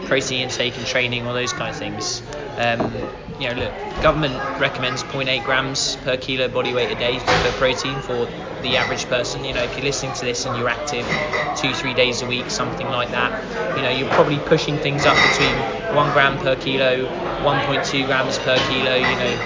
protein 0.05 0.41
intake 0.41 0.77
and 0.77 0.85
training, 0.87 1.25
all 1.25 1.33
those 1.33 1.53
kind 1.53 1.69
of 1.69 1.75
things. 1.75 2.21
Um, 2.57 3.09
you 3.39 3.49
know, 3.49 3.55
look, 3.55 3.73
government 4.01 4.41
recommends 4.57 5.03
0.8 5.03 5.43
grams 5.43 5.97
per 5.97 6.17
kilo 6.17 6.47
body 6.47 6.73
weight 6.73 6.91
a 6.91 6.95
day 6.95 7.19
for 7.19 7.51
protein 7.51 8.01
for 8.01 8.27
the 8.61 8.77
average 8.77 9.09
person. 9.09 9.43
You 9.43 9.53
know, 9.53 9.63
if 9.63 9.77
you're 9.77 9.85
listening 9.85 10.13
to 10.13 10.25
this 10.25 10.45
and 10.45 10.55
you're 10.55 10.69
active 10.69 11.05
two, 11.53 11.73
three 11.73 11.93
days 11.93 12.21
a 12.21 12.27
week, 12.27 12.49
something 12.51 12.89
like 12.89 13.11
that, 13.11 13.33
you 13.73 13.81
know, 13.83 13.89
you're 13.89 14.07
probably 14.07 14.39
pushing 14.39 14.79
things 14.79 15.05
up 15.05 15.21
between 15.21 15.65
one 15.89 16.11
gram 16.11 16.37
per 16.37 16.55
kilo, 16.55 17.09
1.2 17.39 18.05
grams 18.05 18.39
per 18.39 18.59
kilo. 18.59 18.95
You 18.95 19.15
know, 19.17 19.39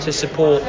to 0.00 0.12
support 0.12 0.64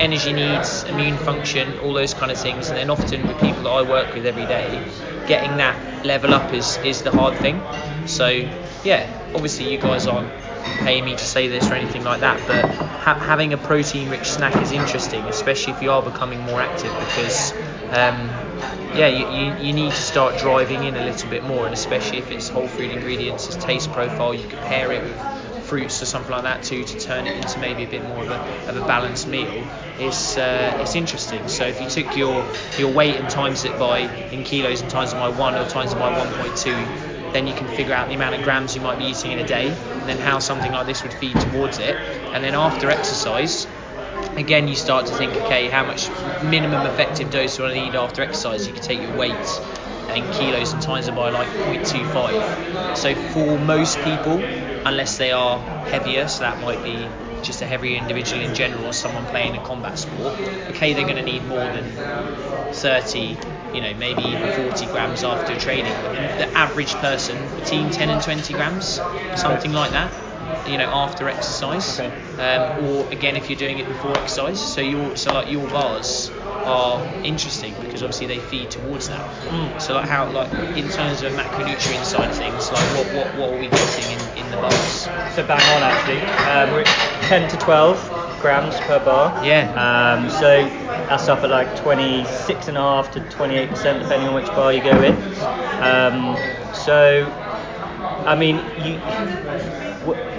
energy 0.00 0.32
needs, 0.32 0.84
immune 0.84 1.16
function, 1.18 1.78
all 1.78 1.92
those 1.92 2.14
kind 2.14 2.30
of 2.30 2.38
things. 2.38 2.68
And 2.68 2.76
then 2.76 2.90
often 2.90 3.26
with 3.26 3.40
people 3.40 3.64
that 3.64 3.70
I 3.70 3.82
work 3.82 4.14
with 4.14 4.26
every 4.26 4.46
day, 4.46 4.80
getting 5.26 5.56
that 5.58 6.04
level 6.04 6.34
up 6.34 6.52
is, 6.52 6.78
is 6.84 7.02
the 7.02 7.10
hard 7.10 7.34
thing. 7.36 7.60
So 8.06 8.28
yeah, 8.84 9.08
obviously 9.34 9.70
you 9.70 9.78
guys 9.78 10.06
aren't 10.06 10.28
paying 10.80 11.04
me 11.04 11.12
to 11.12 11.24
say 11.24 11.48
this 11.48 11.70
or 11.70 11.74
anything 11.74 12.04
like 12.04 12.20
that, 12.20 12.40
but 12.46 12.64
ha- 12.64 13.18
having 13.18 13.52
a 13.52 13.58
protein-rich 13.58 14.26
snack 14.30 14.56
is 14.62 14.72
interesting, 14.72 15.22
especially 15.22 15.72
if 15.72 15.82
you 15.82 15.90
are 15.90 16.02
becoming 16.02 16.40
more 16.40 16.60
active 16.60 16.92
because. 17.08 17.52
Um, 17.90 18.30
yeah, 18.96 19.08
you, 19.08 19.26
you, 19.26 19.66
you 19.66 19.72
need 19.72 19.90
to 19.90 20.02
start 20.02 20.38
driving 20.38 20.84
in 20.84 20.96
a 20.96 21.00
little 21.00 21.28
bit 21.28 21.42
more, 21.42 21.64
and 21.64 21.74
especially 21.74 22.18
if 22.18 22.30
it's 22.30 22.48
whole 22.48 22.68
food 22.68 22.92
ingredients, 22.92 23.48
it's 23.48 23.56
taste 23.56 23.90
profile, 23.90 24.32
you 24.32 24.46
could 24.46 24.60
pair 24.60 24.92
it 24.92 25.02
with 25.02 25.43
fruits 25.64 26.02
or 26.02 26.06
something 26.06 26.30
like 26.32 26.44
that 26.44 26.62
too 26.62 26.84
to 26.84 26.96
turn 26.96 27.26
it 27.26 27.36
into 27.36 27.58
maybe 27.58 27.84
a 27.84 27.88
bit 27.88 28.04
more 28.04 28.22
of 28.22 28.30
a, 28.30 28.40
of 28.66 28.76
a 28.76 28.82
balanced 28.82 29.26
meal 29.26 29.70
is 29.98 30.36
uh, 30.38 30.76
it's 30.80 30.94
interesting. 30.94 31.48
So 31.48 31.66
if 31.66 31.80
you 31.80 31.86
took 31.86 32.16
your 32.16 32.52
your 32.76 32.92
weight 32.92 33.18
and 33.18 33.28
times 33.30 33.64
it 33.64 33.78
by 33.78 34.10
in 34.30 34.44
kilos 34.44 34.80
and 34.82 34.90
times 34.90 35.12
it 35.12 35.18
by 35.18 35.28
one 35.28 35.56
or 35.58 35.64
times 35.64 35.92
it 35.92 35.98
by 35.98 36.10
1.2, 36.10 36.92
then 37.32 37.46
you 37.46 37.54
can 37.54 37.68
figure 37.68 37.94
out 37.94 38.08
the 38.08 38.14
amount 38.14 38.34
of 38.34 38.42
grams 38.42 38.74
you 38.74 38.80
might 38.80 38.98
be 38.98 39.06
eating 39.06 39.32
in 39.32 39.38
a 39.38 39.44
day, 39.44 39.82
and 40.00 40.08
then 40.08 40.18
how 40.18 40.38
something 40.38 40.72
like 40.72 40.86
this 40.86 41.02
would 41.02 41.14
feed 41.14 41.40
towards 41.40 41.78
it. 41.78 42.04
And 42.32 42.42
then 42.44 42.54
after 42.54 42.90
exercise, 42.90 43.66
again 44.36 44.68
you 44.68 44.76
start 44.76 45.06
to 45.06 45.14
think, 45.14 45.36
okay, 45.38 45.68
how 45.68 45.84
much 45.84 46.12
minimum 46.40 46.86
effective 46.86 47.30
dose 47.30 47.56
do 47.56 47.66
I 47.66 47.74
need 47.74 47.94
after 47.94 48.22
exercise? 48.22 48.66
You 48.66 48.74
can 48.74 48.82
take 48.82 49.00
your 49.00 49.12
weight 49.12 49.60
in 50.08 50.30
kilos 50.30 50.72
and 50.72 50.82
times 50.82 51.08
it 51.08 51.14
by 51.14 51.30
like 51.30 51.60
0.25. 51.60 52.58
So 52.92 53.14
for 53.14 53.58
most 53.58 54.00
people, 54.02 54.52
unless 54.84 55.16
they 55.16 55.32
are 55.32 55.68
heavier, 55.82 56.28
so 56.28 56.44
that 56.44 56.60
might 56.60 56.82
be 56.82 57.18
just 57.40 57.62
a 57.62 57.66
heavier 57.66 57.96
individual 57.96 58.42
in 58.42 58.54
general 58.54 58.86
or 58.86 58.92
someone 58.92 59.26
playing 59.26 59.56
a 59.56 59.60
combat 59.60 59.98
sport, 59.98 60.40
okay, 60.70 60.94
they're 60.94 61.04
going 61.04 61.16
to 61.16 61.22
need 61.22 61.44
more 61.44 61.70
than 61.70 62.02
30, 62.70 63.44
you 63.70 63.80
know, 63.80 63.94
maybe 63.94 64.24
even 64.24 64.48
40 64.48 64.86
grams 64.86 65.24
after 65.24 65.54
training. 65.56 66.06
The 66.36 66.56
average 66.56 66.98
person, 66.98 67.50
between 67.54 67.90
10 67.90 68.10
and 68.10 68.22
20 68.22 68.54
grams, 68.54 69.08
something 69.34 69.72
like 69.72 69.92
that, 69.92 70.16
you 70.64 70.78
know, 70.78 70.88
after 70.90 71.28
exercise. 71.28 72.00
Okay. 72.00 72.16
Um, 72.38 72.72
or 72.76 73.08
again, 73.12 73.36
if 73.36 73.48
you're 73.48 73.56
doing 73.58 73.78
it 73.78 73.86
before 73.88 74.18
exercise, 74.18 74.60
so 74.60 74.80
your 74.80 75.16
so 75.16 75.32
like 75.32 75.48
your 75.48 75.68
bars 75.68 76.32
are 76.64 77.12
interesting 77.22 77.78
because 77.78 78.02
obviously 78.02 78.26
they 78.26 78.40
feed 78.40 78.70
towards 78.72 79.06
that. 79.08 79.28
So 79.76 79.94
like 79.94 80.08
how 80.08 80.30
like 80.30 80.50
in 80.74 80.88
terms 80.88 81.22
of 81.22 81.32
macronutrient 81.32 82.04
side 82.04 82.30
of 82.30 82.36
things, 82.36 82.70
like 82.72 82.92
what 82.92 83.10
what, 83.10 83.34
what 83.34 83.50
are 83.52 83.56
we 83.58 83.70
getting 83.70 84.10
in, 84.10 84.23
in 84.44 84.50
the 84.50 84.56
bars? 84.58 85.08
So 85.34 85.42
bang 85.46 85.60
on 85.76 85.82
actually. 85.82 86.20
Um, 86.46 86.70
we're 86.72 86.82
at 86.82 87.22
10 87.22 87.48
to 87.48 87.56
12 87.56 88.12
grams 88.40 88.80
per 88.80 88.98
bar. 89.00 89.44
Yeah. 89.44 89.72
Um, 89.74 90.28
so 90.28 90.68
that's 91.08 91.28
up 91.28 91.42
at 91.44 91.50
like 91.50 91.74
26 91.74 92.68
and 92.68 92.76
a 92.76 92.80
half 92.80 93.10
to 93.12 93.20
28 93.20 93.70
percent 93.70 93.98
depending 94.00 94.28
on 94.28 94.34
which 94.34 94.54
bar 94.54 94.72
you 94.72 94.82
go 94.82 95.02
in. 95.02 95.14
Um, 95.78 96.36
so 96.72 97.32
I 98.24 98.34
mean 98.36 98.72
you. 98.76 99.02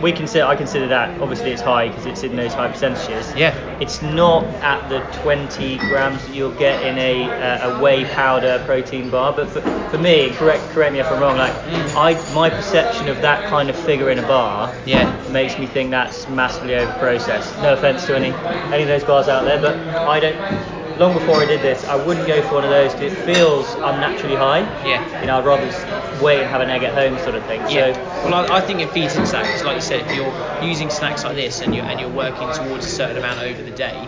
We 0.02 0.12
consider, 0.12 0.46
I 0.46 0.56
consider 0.56 0.88
that 0.88 1.20
obviously 1.22 1.52
it's 1.52 1.62
high 1.62 1.88
because 1.88 2.06
it's 2.06 2.24
in 2.24 2.36
those 2.36 2.54
high 2.54 2.68
percentages. 2.70 3.34
Yeah. 3.36 3.56
It's 3.80 4.02
not 4.02 4.44
at 4.62 4.88
the 4.90 5.00
20 5.22 5.78
grams 5.78 6.24
that 6.26 6.34
you'll 6.36 6.58
get 6.58 6.84
in 6.86 6.98
a, 6.98 7.24
uh, 7.24 7.78
a 7.78 7.82
whey 7.82 8.06
powder 8.06 8.62
protein 8.66 9.10
bar, 9.10 9.34
but 9.34 9.50
for, 9.50 9.62
for 9.90 9.98
me, 9.98 10.32
correct 10.32 10.64
correct 10.70 10.94
me 10.94 11.00
if 11.00 11.08
I'm 11.08 11.22
wrong. 11.22 11.38
Like 11.38 11.54
I, 11.96 12.14
my 12.34 12.50
perception 12.50 13.08
of 13.08 13.22
that 13.22 13.50
kind 13.50 13.70
of 13.70 13.76
figure 13.76 14.10
in 14.12 14.20
a 14.20 14.28
bar 14.28 14.74
Yeah. 14.86 15.12
makes 15.32 15.58
me 15.58 15.66
think 15.66 15.92
that's 15.92 16.28
massively 16.30 16.76
over 16.76 16.92
processed. 17.00 17.56
No 17.62 17.74
offense 17.74 18.06
to 18.08 18.16
any 18.16 18.32
any 18.74 18.84
of 18.84 18.90
those 18.90 19.04
bars 19.04 19.28
out 19.28 19.46
there, 19.46 19.60
but 19.62 19.76
I 19.78 20.20
don't. 20.20 20.75
Long 21.00 21.14
before 21.14 21.36
I 21.36 21.46
did 21.46 21.62
this, 21.62 21.84
I 21.86 21.96
wouldn't 21.96 22.26
go 22.26 22.42
for 22.42 22.56
one 22.56 22.64
of 22.64 22.70
those 22.70 22.94
because 22.94 23.12
it 23.12 23.36
feels 23.36 23.74
unnaturally 23.76 24.36
high. 24.36 24.62
Yeah. 24.88 25.22
You 25.22 25.28
know, 25.28 25.40
I'd 25.40 25.46
rather 25.46 25.66
just 25.66 26.24
wait 26.24 26.40
and 26.40 26.50
have 26.50 26.62
an 26.62 26.70
egg 26.70 26.84
at 26.84 26.94
home 26.94 27.18
sort 27.20 27.36
of 27.36 27.44
thing. 27.46 27.62
Yeah. 27.70 27.94
So 27.94 28.30
Well, 28.30 28.34
I, 28.34 28.58
I 28.58 28.62
think 28.62 28.80
it 28.80 28.90
feeds 28.92 29.16
into 29.16 29.32
that 29.32 29.44
because, 29.44 29.64
like 29.66 29.76
you 29.76 29.82
said, 29.82 30.06
if 30.06 30.16
you're 30.16 30.34
using 30.64 30.90
snacks 30.90 31.24
like 31.26 31.36
this 31.36 31.62
and 31.62 31.76
you're 31.76 31.86
and 31.86 32.00
you're 32.00 32.10
working 32.16 32.50
towards 32.54 32.86
a 32.86 32.90
certain 32.90 33.18
amount 33.18 33.42
over 33.42 33.62
the 33.62 33.72
day, 33.72 34.08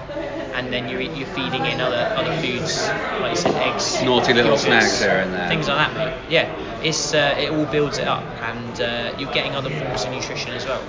and 0.55 0.71
then 0.71 0.87
you're 0.87 1.01
you're 1.01 1.27
feeding 1.27 1.65
in 1.65 1.81
other 1.81 2.09
other 2.15 2.31
foods, 2.41 2.87
like 3.21 3.31
you 3.31 3.37
said, 3.37 3.53
eggs, 3.55 4.01
Naughty 4.03 4.33
little 4.33 4.53
yogurts, 4.55 4.59
snacks 4.59 5.01
here 5.01 5.17
and 5.17 5.33
there. 5.33 5.47
things 5.49 5.67
like 5.67 5.77
that, 5.77 5.93
mate. 5.93 6.13
Yeah, 6.31 6.47
it's 6.83 7.13
uh, 7.13 7.35
it 7.37 7.51
all 7.51 7.65
builds 7.65 7.97
it 7.97 8.07
up, 8.07 8.23
and 8.43 8.79
uh, 8.81 9.11
you're 9.19 9.31
getting 9.33 9.55
other 9.55 9.69
forms 9.69 10.05
of 10.05 10.11
nutrition 10.11 10.53
as 10.53 10.65
well, 10.65 10.79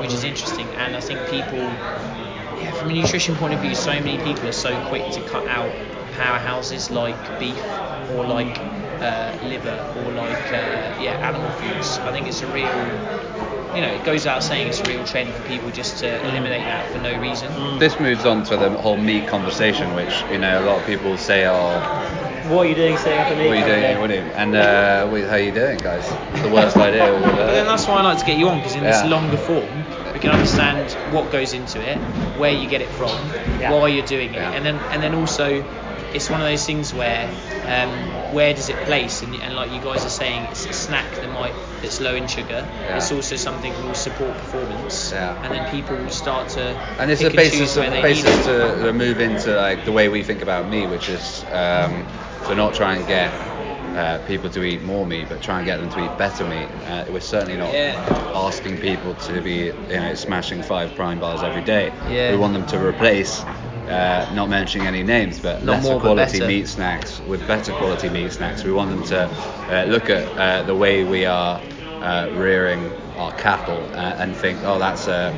which 0.00 0.12
is 0.14 0.24
interesting. 0.24 0.66
And 0.78 0.96
I 0.96 1.00
think 1.00 1.20
people, 1.28 1.60
yeah, 2.62 2.72
from 2.72 2.90
a 2.90 2.94
nutrition 2.94 3.34
point 3.36 3.54
of 3.54 3.60
view, 3.60 3.74
so 3.74 3.92
many 3.92 4.18
people 4.18 4.48
are 4.48 4.52
so 4.52 4.70
quick 4.88 5.10
to 5.12 5.20
cut 5.22 5.46
out 5.46 5.72
powerhouses 6.14 6.90
like 6.90 7.16
beef 7.38 7.62
or 8.10 8.24
like 8.26 8.56
uh, 9.00 9.32
liver 9.42 9.78
or 9.96 10.12
like 10.12 10.52
uh, 10.52 10.94
yeah 11.00 11.18
animal 11.26 11.50
foods. 11.50 11.98
I 12.06 12.12
think 12.12 12.28
it's 12.28 12.42
a 12.42 12.46
real, 12.46 12.66
you 13.74 13.80
know, 13.82 13.88
it 13.88 14.04
goes 14.04 14.26
out 14.26 14.42
saying 14.42 14.68
it's 14.68 14.80
a 14.80 14.84
real 14.84 15.04
trend 15.04 15.32
for 15.34 15.42
people 15.48 15.70
just 15.70 15.98
to 16.00 16.06
eliminate 16.28 16.64
that 16.66 16.86
for 16.92 16.98
no 16.98 17.18
reason. 17.18 17.78
This 17.78 17.98
moves 17.98 18.24
on 18.24 18.44
to 18.44 18.56
the 18.56 18.70
whole 18.70 18.96
meat 18.98 19.26
conversation, 19.28 19.94
which 19.94 20.22
you 20.30 20.38
know 20.38 20.62
a 20.62 20.64
lot 20.64 20.80
of 20.80 20.86
people 20.86 21.16
say, 21.16 21.46
"Oh, 21.46 21.80
what 22.48 22.66
are 22.66 22.68
you 22.68 22.74
doing 22.74 22.96
staying 22.96 23.20
up 23.20 23.28
at 23.28 23.36
what 23.36 23.46
are 23.46 23.54
you 23.56 23.64
doing? 23.64 24.00
What 24.00 24.10
are 24.10 24.14
you?" 24.14 24.20
And 24.36 24.54
uh, 24.54 25.06
what- 25.08 25.24
how 25.24 25.36
you 25.36 25.52
doing, 25.52 25.78
guys? 25.78 26.04
It's 26.32 26.42
the 26.42 26.50
worst 26.50 26.76
idea. 26.88 27.12
We've 27.14 27.22
But 27.24 27.52
then 27.52 27.66
that's 27.66 27.86
why 27.88 27.94
I 27.94 28.02
like 28.02 28.18
to 28.18 28.24
get 28.24 28.36
you 28.36 28.48
on 28.48 28.58
because 28.58 28.74
in 28.76 28.84
this 28.84 29.04
longer 29.04 29.36
form, 29.36 29.84
we 29.88 29.91
can 30.22 30.30
understand 30.30 30.92
what 31.12 31.30
goes 31.32 31.52
into 31.52 31.80
it, 31.82 31.98
where 32.38 32.52
you 32.52 32.68
get 32.68 32.80
it 32.80 32.88
from, 32.90 33.10
Yeah. 33.60 33.72
why 33.72 33.88
you're 33.88 34.06
doing 34.06 34.30
it, 34.30 34.36
Yeah. 34.36 34.52
and 34.52 34.64
then 34.64 34.76
and 34.92 35.02
then 35.02 35.14
also, 35.14 35.64
it's 36.14 36.30
one 36.30 36.40
of 36.40 36.46
those 36.46 36.64
things 36.64 36.94
where 36.94 37.28
um, 37.66 37.90
where 38.34 38.54
does 38.54 38.68
it 38.68 38.76
place? 38.84 39.22
And, 39.22 39.34
and 39.34 39.54
like 39.54 39.70
you 39.72 39.80
guys 39.80 40.04
are 40.04 40.10
saying, 40.22 40.42
it's 40.50 40.66
a 40.66 40.72
snack 40.72 41.10
that 41.16 41.30
might 41.32 41.54
that's 41.80 42.00
low 42.00 42.14
in 42.14 42.26
sugar. 42.28 42.64
Yeah. 42.66 42.96
It's 42.96 43.10
also 43.12 43.36
something 43.36 43.72
that 43.72 43.84
will 43.84 43.94
support 43.94 44.32
performance, 44.38 45.12
Yeah. 45.12 45.42
and 45.42 45.52
then 45.54 45.68
people 45.70 45.96
will 45.96 46.10
start 46.10 46.48
to 46.50 46.62
and 47.00 47.10
it's 47.10 47.22
a 47.22 47.30
basis 47.30 47.76
of, 47.76 47.82
basis 48.02 48.44
to, 48.46 48.82
to 48.84 48.92
move 48.92 49.20
into 49.20 49.54
like 49.56 49.84
the 49.84 49.92
way 49.92 50.08
we 50.08 50.22
think 50.22 50.42
about 50.42 50.68
me 50.68 50.86
which 50.86 51.08
is 51.08 51.44
um, 51.50 52.06
to 52.46 52.54
not 52.54 52.74
try 52.74 52.94
and 52.96 53.06
get 53.06 53.32
uh, 53.94 54.18
people 54.26 54.50
to 54.50 54.62
eat 54.62 54.82
more 54.82 55.06
meat, 55.06 55.28
but 55.28 55.42
try 55.42 55.58
and 55.58 55.66
get 55.66 55.78
them 55.78 55.90
to 55.90 56.00
eat 56.00 56.16
better 56.16 56.44
meat. 56.44 56.68
Uh, 56.86 57.04
we're 57.10 57.20
certainly 57.20 57.56
not 57.56 57.72
Yeah. 57.72 57.94
asking 58.34 58.78
people 58.78 59.14
to 59.14 59.40
be 59.40 59.66
you 59.66 59.72
know 60.00 60.14
smashing 60.14 60.62
five 60.62 60.94
prime 60.94 61.18
bars 61.20 61.42
every 61.42 61.62
day. 61.62 61.92
Yeah. 62.08 62.30
We 62.30 62.36
want 62.36 62.52
them 62.54 62.66
to 62.66 62.78
replace. 62.78 63.44
Uh, 63.88 64.24
not 64.32 64.48
mentioning 64.48 64.86
any 64.86 65.02
names, 65.02 65.40
but 65.40 65.64
Not 65.64 65.72
lesser 65.78 65.90
more, 65.90 66.00
quality 66.00 66.38
better. 66.38 66.46
meat 66.46 66.68
snacks 66.68 67.20
with 67.26 67.44
better 67.48 67.72
quality 67.72 68.08
meat 68.08 68.32
snacks. 68.32 68.62
We 68.62 68.70
want 68.70 68.90
them 68.90 69.02
to 69.08 69.28
uh, 69.68 69.84
look 69.86 70.08
at 70.08 70.24
uh, 70.38 70.62
the 70.62 70.74
way 70.74 71.02
we 71.02 71.26
are 71.26 71.60
uh, 72.00 72.28
rearing 72.32 72.92
our 73.18 73.32
cattle 73.32 73.82
uh, 73.92 74.14
and 74.18 74.36
think, 74.36 74.60
oh, 74.62 74.78
that's 74.78 75.08
a, 75.08 75.34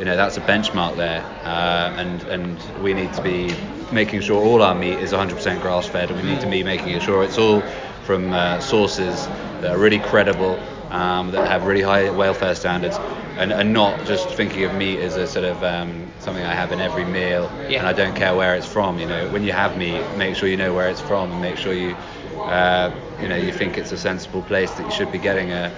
you 0.00 0.04
know, 0.04 0.16
that's 0.16 0.36
a 0.36 0.40
benchmark 0.40 0.96
there, 0.96 1.22
uh, 1.44 1.94
and 1.96 2.22
and 2.24 2.58
we 2.82 2.92
need 2.92 3.12
to 3.14 3.22
be 3.22 3.54
making 3.92 4.20
sure 4.20 4.44
all 4.44 4.62
our 4.62 4.74
meat 4.74 4.98
is 4.98 5.12
100% 5.12 5.60
grass 5.62 5.86
fed, 5.86 6.10
and 6.10 6.20
we 6.20 6.28
need 6.28 6.40
to 6.40 6.48
be 6.48 6.64
making 6.64 6.98
sure 7.00 7.22
it's 7.22 7.38
all 7.38 7.62
from 8.06 8.32
uh, 8.32 8.60
sources 8.60 9.28
that 9.60 9.72
are 9.72 9.78
really 9.78 10.00
credible, 10.00 10.62
um, 10.90 11.32
that 11.32 11.46
have 11.46 11.66
really 11.66 11.82
high 11.82 12.10
welfare 12.10 12.54
standards. 12.54 13.00
And, 13.38 13.52
and 13.52 13.72
not 13.74 14.04
just 14.06 14.34
thinking 14.34 14.64
of 14.64 14.72
meat 14.72 15.00
as 15.00 15.16
a 15.16 15.26
sort 15.26 15.44
of 15.44 15.62
um, 15.62 16.12
something 16.18 16.44
I 16.44 16.54
have 16.54 16.72
in 16.72 16.80
every 16.80 17.04
meal, 17.04 17.52
Yeah. 17.68 17.80
and 17.80 17.86
I 17.88 17.92
don't 17.92 18.14
care 18.14 18.34
where 18.34 18.54
it's 18.56 18.66
from. 18.66 18.98
You 18.98 19.06
know, 19.06 19.28
when 19.28 19.42
you 19.44 19.52
have 19.52 19.76
meat, 19.76 20.12
make 20.14 20.36
sure 20.36 20.48
you 20.48 20.56
know 20.56 20.72
where 20.72 20.88
it's 20.88 21.00
from, 21.02 21.32
and 21.32 21.40
make 21.40 21.58
sure 21.58 21.74
you, 21.74 21.96
uh, 22.46 22.90
you 23.18 23.28
know, 23.28 23.36
you 23.36 23.52
think 23.52 23.76
it's 23.76 23.92
a 23.92 23.98
sensible 23.98 24.42
place 24.42 24.76
that 24.76 24.84
you 24.84 24.90
should 24.90 25.10
be 25.12 25.18
getting 25.18 25.52
a, 25.52 25.74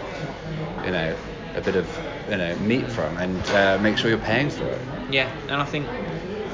you 0.85 0.91
know, 0.91 1.17
a 1.55 1.61
bit 1.61 1.77
of, 1.77 2.01
you 2.29 2.37
know, 2.37 2.55
meat 2.57 2.91
from, 2.91 3.17
and 3.17 3.51
uh, 3.53 3.79
make 3.81 3.99
sure 3.99 4.11
you're 4.11 4.19
paying 4.19 4.51
for 4.51 4.73
it. 4.75 4.83
Yeah, 5.09 5.31
and 5.49 5.61
I 5.61 5.65
think 5.65 5.89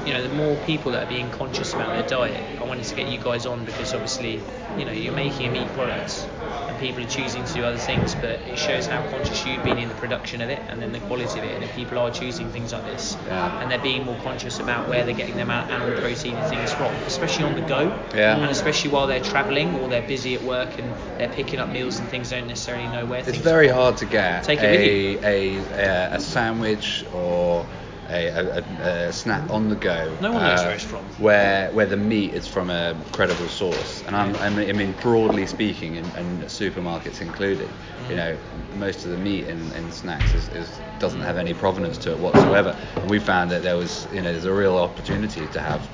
you 0.05 0.13
know 0.13 0.21
the 0.21 0.33
more 0.33 0.55
people 0.57 0.91
that 0.93 1.03
are 1.03 1.09
being 1.09 1.29
conscious 1.31 1.73
about 1.73 1.93
their 1.93 2.03
diet. 2.03 2.43
I 2.61 2.63
wanted 2.63 2.85
to 2.85 2.95
get 2.95 3.07
you 3.07 3.19
guys 3.19 3.45
on 3.45 3.65
because 3.65 3.93
obviously 3.93 4.39
you 4.77 4.85
know 4.85 4.91
you're 4.91 5.13
making 5.13 5.47
a 5.47 5.51
meat 5.51 5.67
product 5.73 6.27
and 6.67 6.79
people 6.79 7.03
are 7.03 7.07
choosing 7.07 7.43
to 7.45 7.53
do 7.53 7.63
other 7.63 7.77
things, 7.77 8.15
but 8.15 8.41
it 8.41 8.57
shows 8.57 8.87
how 8.87 8.99
conscious 9.09 9.45
you've 9.45 9.63
been 9.63 9.77
in 9.77 9.87
the 9.87 9.93
production 9.95 10.41
of 10.41 10.49
it 10.49 10.59
and 10.67 10.81
then 10.81 10.91
the 10.91 10.99
quality 11.01 11.37
of 11.37 11.45
it. 11.45 11.53
And 11.53 11.63
if 11.63 11.75
people 11.75 11.99
are 11.99 12.09
choosing 12.09 12.49
things 12.49 12.73
like 12.73 12.85
this 12.85 13.15
Yeah. 13.27 13.61
and 13.61 13.69
they're 13.69 13.77
being 13.77 14.03
more 14.03 14.17
conscious 14.23 14.59
about 14.59 14.89
where 14.89 15.03
they're 15.05 15.13
getting 15.13 15.35
their 15.35 15.45
ma- 15.45 15.61
animal 15.69 15.99
protein 16.01 16.35
and 16.35 16.49
things 16.49 16.71
from, 16.73 16.91
especially 17.05 17.45
on 17.45 17.53
the 17.53 17.61
go, 17.61 17.93
Yeah. 18.15 18.37
and 18.37 18.49
especially 18.49 18.89
while 18.89 19.05
they're 19.05 19.19
travelling 19.19 19.75
or 19.75 19.89
they're 19.89 20.01
busy 20.07 20.33
at 20.33 20.41
work 20.41 20.79
and 20.79 20.91
they're 21.19 21.29
picking 21.29 21.59
up 21.59 21.69
meals 21.69 21.99
and 21.99 22.09
things, 22.09 22.31
don't 22.31 22.47
necessarily 22.47 22.87
know 22.87 23.05
where 23.05 23.19
It's 23.19 23.29
things. 23.29 23.43
very 23.43 23.69
are 23.69 23.73
hard 23.75 23.97
to 23.97 24.05
get 24.05 24.43
Take 24.43 24.61
a, 24.61 25.19
a, 25.23 25.57
a, 25.57 26.15
a 26.15 26.19
sandwich 26.19 27.05
or 27.13 27.63
a, 28.09 28.27
a, 28.27 29.07
a, 29.07 29.13
snack 29.13 29.49
on 29.49 29.69
the 29.69 29.75
go. 29.75 30.15
No 30.21 30.33
one 30.33 30.43
knows 30.43 30.63
where 30.63 30.73
it's 30.73 30.83
from. 30.83 31.03
Where, 31.19 31.71
where 31.71 31.85
the 31.85 31.97
meat 31.97 32.33
is 32.33 32.47
from 32.47 32.69
a 32.69 32.95
credible 33.11 33.47
source. 33.47 34.03
And 34.07 34.15
I'm, 34.15 34.35
I 34.37 34.49
mean, 34.49 34.69
I 34.69 34.73
mean 34.73 34.93
broadly 35.01 35.45
speaking, 35.47 35.97
and, 35.97 36.07
and 36.15 36.43
supermarkets 36.43 37.21
included, 37.21 37.69
Mm. 37.95 38.09
you 38.09 38.15
know, 38.17 38.37
most 38.77 39.05
of 39.05 39.11
the 39.11 39.17
meat 39.17 39.45
in, 39.45 39.71
in 39.71 39.91
snacks 39.91 40.33
is, 40.33 40.49
is, 40.49 40.79
doesn't 40.99 41.21
have 41.21 41.37
any 41.37 41.53
provenance 41.53 41.97
to 41.99 42.11
it 42.11 42.19
whatsoever. 42.19 42.77
And 42.95 43.09
we 43.09 43.19
found 43.19 43.51
that 43.51 43.63
there 43.63 43.77
was, 43.77 44.07
you 44.13 44.21
know, 44.21 44.31
there's 44.31 44.45
a 44.45 44.53
real 44.53 44.77
opportunity 44.77 45.47
to 45.47 45.59
have 45.59 45.87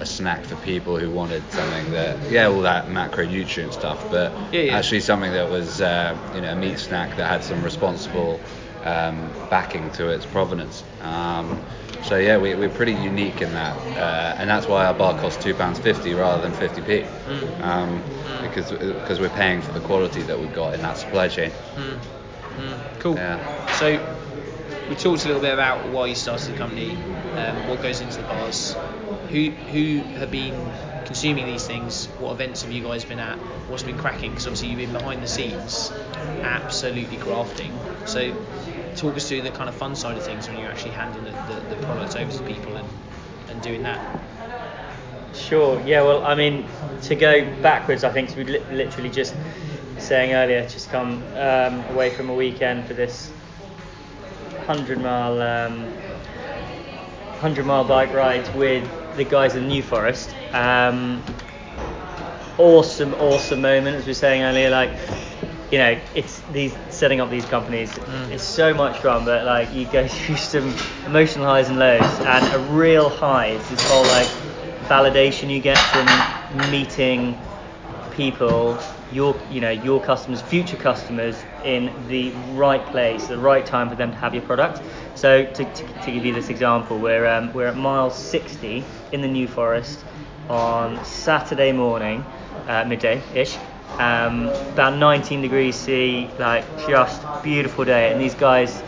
a 0.00 0.06
snack 0.06 0.44
for 0.44 0.56
people 0.56 0.98
who 0.98 1.10
wanted 1.10 1.42
something 1.52 1.92
that, 1.92 2.30
yeah, 2.30 2.46
all 2.46 2.62
that 2.62 2.88
macronutrient 2.88 3.72
stuff, 3.72 4.10
but 4.10 4.32
Yeah, 4.52 4.62
yeah. 4.62 4.76
actually 4.76 5.00
something 5.00 5.32
that 5.32 5.48
was 5.50 5.80
uh, 5.80 6.16
you 6.34 6.40
know 6.40 6.52
a 6.52 6.56
meat 6.56 6.78
snack 6.78 7.16
that 7.16 7.28
had 7.28 7.44
some 7.44 7.62
responsible 7.62 8.40
um, 8.84 9.30
backing 9.50 9.90
to 9.92 10.08
its 10.10 10.26
provenance. 10.26 10.84
Um, 11.00 11.60
so 12.02 12.18
yeah, 12.18 12.36
we, 12.36 12.54
we're 12.54 12.68
pretty 12.68 12.92
unique 12.92 13.40
in 13.40 13.52
that, 13.54 13.76
uh, 13.96 14.36
and 14.38 14.48
that's 14.48 14.68
why 14.68 14.84
our 14.84 14.94
bar 14.94 15.18
costs 15.18 15.42
two 15.42 15.54
pounds 15.54 15.78
fifty 15.78 16.12
rather 16.14 16.42
than 16.42 16.52
fifty 16.52 16.82
p, 16.82 17.06
um, 17.60 18.02
because 18.42 18.70
because 18.70 19.20
we're 19.20 19.30
paying 19.30 19.62
for 19.62 19.72
the 19.72 19.80
quality 19.80 20.22
that 20.22 20.38
we've 20.38 20.54
got 20.54 20.74
in 20.74 20.82
that 20.82 20.98
supply 20.98 21.28
chain. 21.28 21.50
Mm, 21.76 21.98
cool. 22.98 23.14
Yeah. 23.14 23.40
So 23.72 23.98
we 24.88 24.94
talked 24.96 25.24
a 25.24 25.28
little 25.28 25.40
bit 25.40 25.54
about 25.54 25.88
why 25.88 26.06
you 26.06 26.14
started 26.14 26.52
the 26.52 26.58
company, 26.58 26.94
um, 27.36 27.66
what 27.66 27.80
goes 27.80 28.00
into 28.02 28.18
the 28.18 28.28
bars, 28.28 28.74
who 29.30 29.50
who 29.50 30.00
have 30.18 30.30
been 30.30 30.70
consuming 31.06 31.46
these 31.46 31.66
things, 31.66 32.06
what 32.18 32.32
events 32.32 32.62
have 32.62 32.72
you 32.72 32.82
guys 32.82 33.04
been 33.04 33.18
at, 33.18 33.36
what's 33.68 33.82
been 33.82 33.96
cracking? 33.96 34.30
Because 34.30 34.46
obviously 34.46 34.68
you've 34.68 34.78
been 34.78 34.92
behind 34.92 35.22
the 35.22 35.26
scenes, 35.26 35.90
absolutely 36.42 37.16
grafting. 37.16 37.72
So 38.06 38.32
talk 38.96 39.16
us 39.16 39.28
through 39.28 39.42
the 39.42 39.50
kind 39.50 39.68
of 39.68 39.74
fun 39.74 39.94
side 39.94 40.16
of 40.16 40.22
things 40.22 40.48
when 40.48 40.58
you're 40.58 40.70
actually 40.70 40.92
handing 40.92 41.24
the, 41.24 41.30
the, 41.52 41.74
the 41.74 41.76
product 41.84 42.16
over 42.16 42.30
to 42.30 42.42
people 42.44 42.76
and, 42.76 42.88
and 43.50 43.62
doing 43.62 43.82
that. 43.82 44.00
Sure. 45.34 45.80
Yeah. 45.80 46.02
Well, 46.02 46.24
I 46.24 46.34
mean, 46.34 46.64
to 47.02 47.14
go 47.14 47.44
backwards, 47.60 48.04
I 48.04 48.10
think 48.10 48.30
so 48.30 48.36
we 48.36 48.44
li- 48.44 48.62
literally 48.70 49.10
just 49.10 49.34
saying 49.98 50.32
earlier, 50.32 50.62
just 50.68 50.90
come 50.90 51.22
um, 51.36 51.84
away 51.94 52.10
from 52.10 52.30
a 52.30 52.34
weekend 52.34 52.84
for 52.86 52.94
this 52.94 53.32
hundred 54.66 55.00
mile, 55.00 55.40
um, 55.42 55.88
hundred 57.40 57.66
mile 57.66 57.84
bike 57.84 58.12
ride 58.12 58.54
with 58.54 58.88
the 59.16 59.24
guys 59.24 59.56
in 59.56 59.68
New 59.68 59.82
Forest. 59.82 60.34
Um, 60.52 61.22
awesome, 62.58 63.14
awesome 63.14 63.60
moment, 63.60 63.96
as 63.96 64.04
we 64.04 64.10
were 64.10 64.14
saying 64.14 64.42
earlier. 64.42 64.70
Like, 64.70 64.90
you 65.70 65.78
know, 65.78 66.00
it's 66.14 66.40
these 66.52 66.74
setting 66.90 67.20
up 67.20 67.30
these 67.30 67.44
companies. 67.46 67.90
It's 68.30 68.44
so 68.44 68.74
much 68.74 68.98
fun, 68.98 69.24
but 69.24 69.44
like 69.44 69.72
you 69.72 69.86
go 69.86 70.06
through 70.08 70.36
some 70.36 70.74
emotional 71.06 71.46
highs 71.46 71.68
and 71.68 71.78
lows, 71.78 72.02
and 72.20 72.54
a 72.54 72.72
real 72.72 73.08
high 73.08 73.48
is 73.48 73.68
this 73.68 73.82
whole 73.90 74.02
like 74.02 74.26
validation 74.88 75.50
you 75.50 75.60
get 75.60 75.78
from 75.78 76.70
meeting 76.70 77.38
people, 78.14 78.78
your 79.12 79.36
you 79.50 79.60
know 79.60 79.70
your 79.70 80.00
customers, 80.00 80.40
future 80.42 80.76
customers 80.76 81.44
in 81.64 81.92
the 82.08 82.30
right 82.52 82.84
place, 82.86 83.26
the 83.26 83.38
right 83.38 83.64
time 83.64 83.88
for 83.88 83.96
them 83.96 84.10
to 84.10 84.16
have 84.18 84.34
your 84.34 84.42
product. 84.42 84.80
So 85.14 85.44
to, 85.44 85.64
to, 85.64 85.86
to 86.02 86.10
give 86.12 86.24
you 86.24 86.34
this 86.34 86.48
example, 86.50 86.98
we're 86.98 87.26
um, 87.26 87.52
we're 87.52 87.66
at 87.66 87.76
mile 87.76 88.10
60 88.10 88.84
in 89.12 89.20
the 89.20 89.28
New 89.28 89.48
Forest 89.48 90.04
on 90.48 91.04
Saturday 91.04 91.72
morning, 91.72 92.24
uh, 92.66 92.84
midday 92.84 93.22
ish. 93.34 93.56
Um, 93.98 94.48
about 94.72 94.96
19 94.98 95.42
degrees 95.42 95.76
C, 95.76 96.28
like 96.38 96.64
just 96.86 97.22
beautiful 97.42 97.84
day, 97.84 98.10
and 98.10 98.20
these 98.20 98.34
guys 98.34 98.82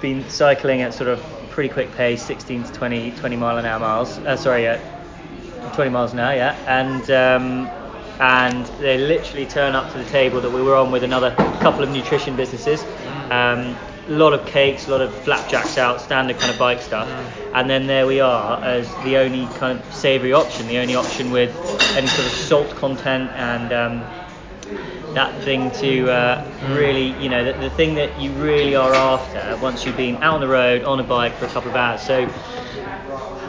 been 0.00 0.28
cycling 0.28 0.82
at 0.82 0.94
sort 0.94 1.08
of 1.08 1.20
pretty 1.50 1.68
quick 1.68 1.90
pace, 1.92 2.22
16 2.22 2.64
to 2.64 2.72
20 2.72 3.10
20 3.12 3.36
mile 3.36 3.58
an 3.58 3.64
hour 3.64 3.80
miles. 3.80 4.18
Uh, 4.18 4.36
sorry, 4.36 4.68
uh, 4.68 4.78
20 5.72 5.90
miles 5.90 6.12
an 6.12 6.18
hour, 6.18 6.34
yeah. 6.34 6.56
And 6.66 7.10
um, 7.10 7.70
and 8.20 8.66
they 8.78 8.98
literally 8.98 9.46
turn 9.46 9.74
up 9.74 9.90
to 9.92 9.98
the 9.98 10.04
table 10.04 10.40
that 10.40 10.50
we 10.50 10.62
were 10.62 10.76
on 10.76 10.92
with 10.92 11.02
another 11.02 11.34
couple 11.60 11.82
of 11.82 11.90
nutrition 11.90 12.36
businesses. 12.36 12.84
Um, 13.30 13.76
a 14.08 14.12
lot 14.12 14.32
of 14.32 14.44
cakes, 14.46 14.88
a 14.88 14.90
lot 14.90 15.00
of 15.00 15.14
flapjacks 15.14 15.78
out, 15.78 16.00
standard 16.00 16.38
kind 16.38 16.52
of 16.52 16.58
bike 16.58 16.80
stuff. 16.80 17.08
And 17.54 17.68
then 17.68 17.86
there 17.86 18.06
we 18.06 18.20
are 18.20 18.62
as 18.64 18.88
the 19.04 19.16
only 19.18 19.46
kind 19.58 19.78
of 19.78 19.94
savoury 19.94 20.32
option, 20.32 20.66
the 20.66 20.78
only 20.78 20.94
option 20.94 21.30
with 21.30 21.50
any 21.96 22.06
sort 22.06 22.26
of 22.26 22.32
salt 22.32 22.70
content 22.76 23.30
and 23.30 23.72
um, 23.72 24.00
that 25.14 25.42
thing 25.42 25.70
to 25.72 26.10
uh, 26.10 26.50
really, 26.74 27.08
you 27.22 27.28
know, 27.28 27.44
the, 27.44 27.52
the 27.58 27.70
thing 27.70 27.94
that 27.96 28.18
you 28.20 28.30
really 28.32 28.74
are 28.74 28.94
after 28.94 29.58
once 29.62 29.84
you've 29.84 29.96
been 29.96 30.16
out 30.16 30.34
on 30.34 30.40
the 30.40 30.48
road 30.48 30.82
on 30.84 30.98
a 31.00 31.04
bike 31.04 31.32
for 31.34 31.44
a 31.44 31.48
couple 31.48 31.70
of 31.70 31.76
hours. 31.76 32.00
So 32.00 32.26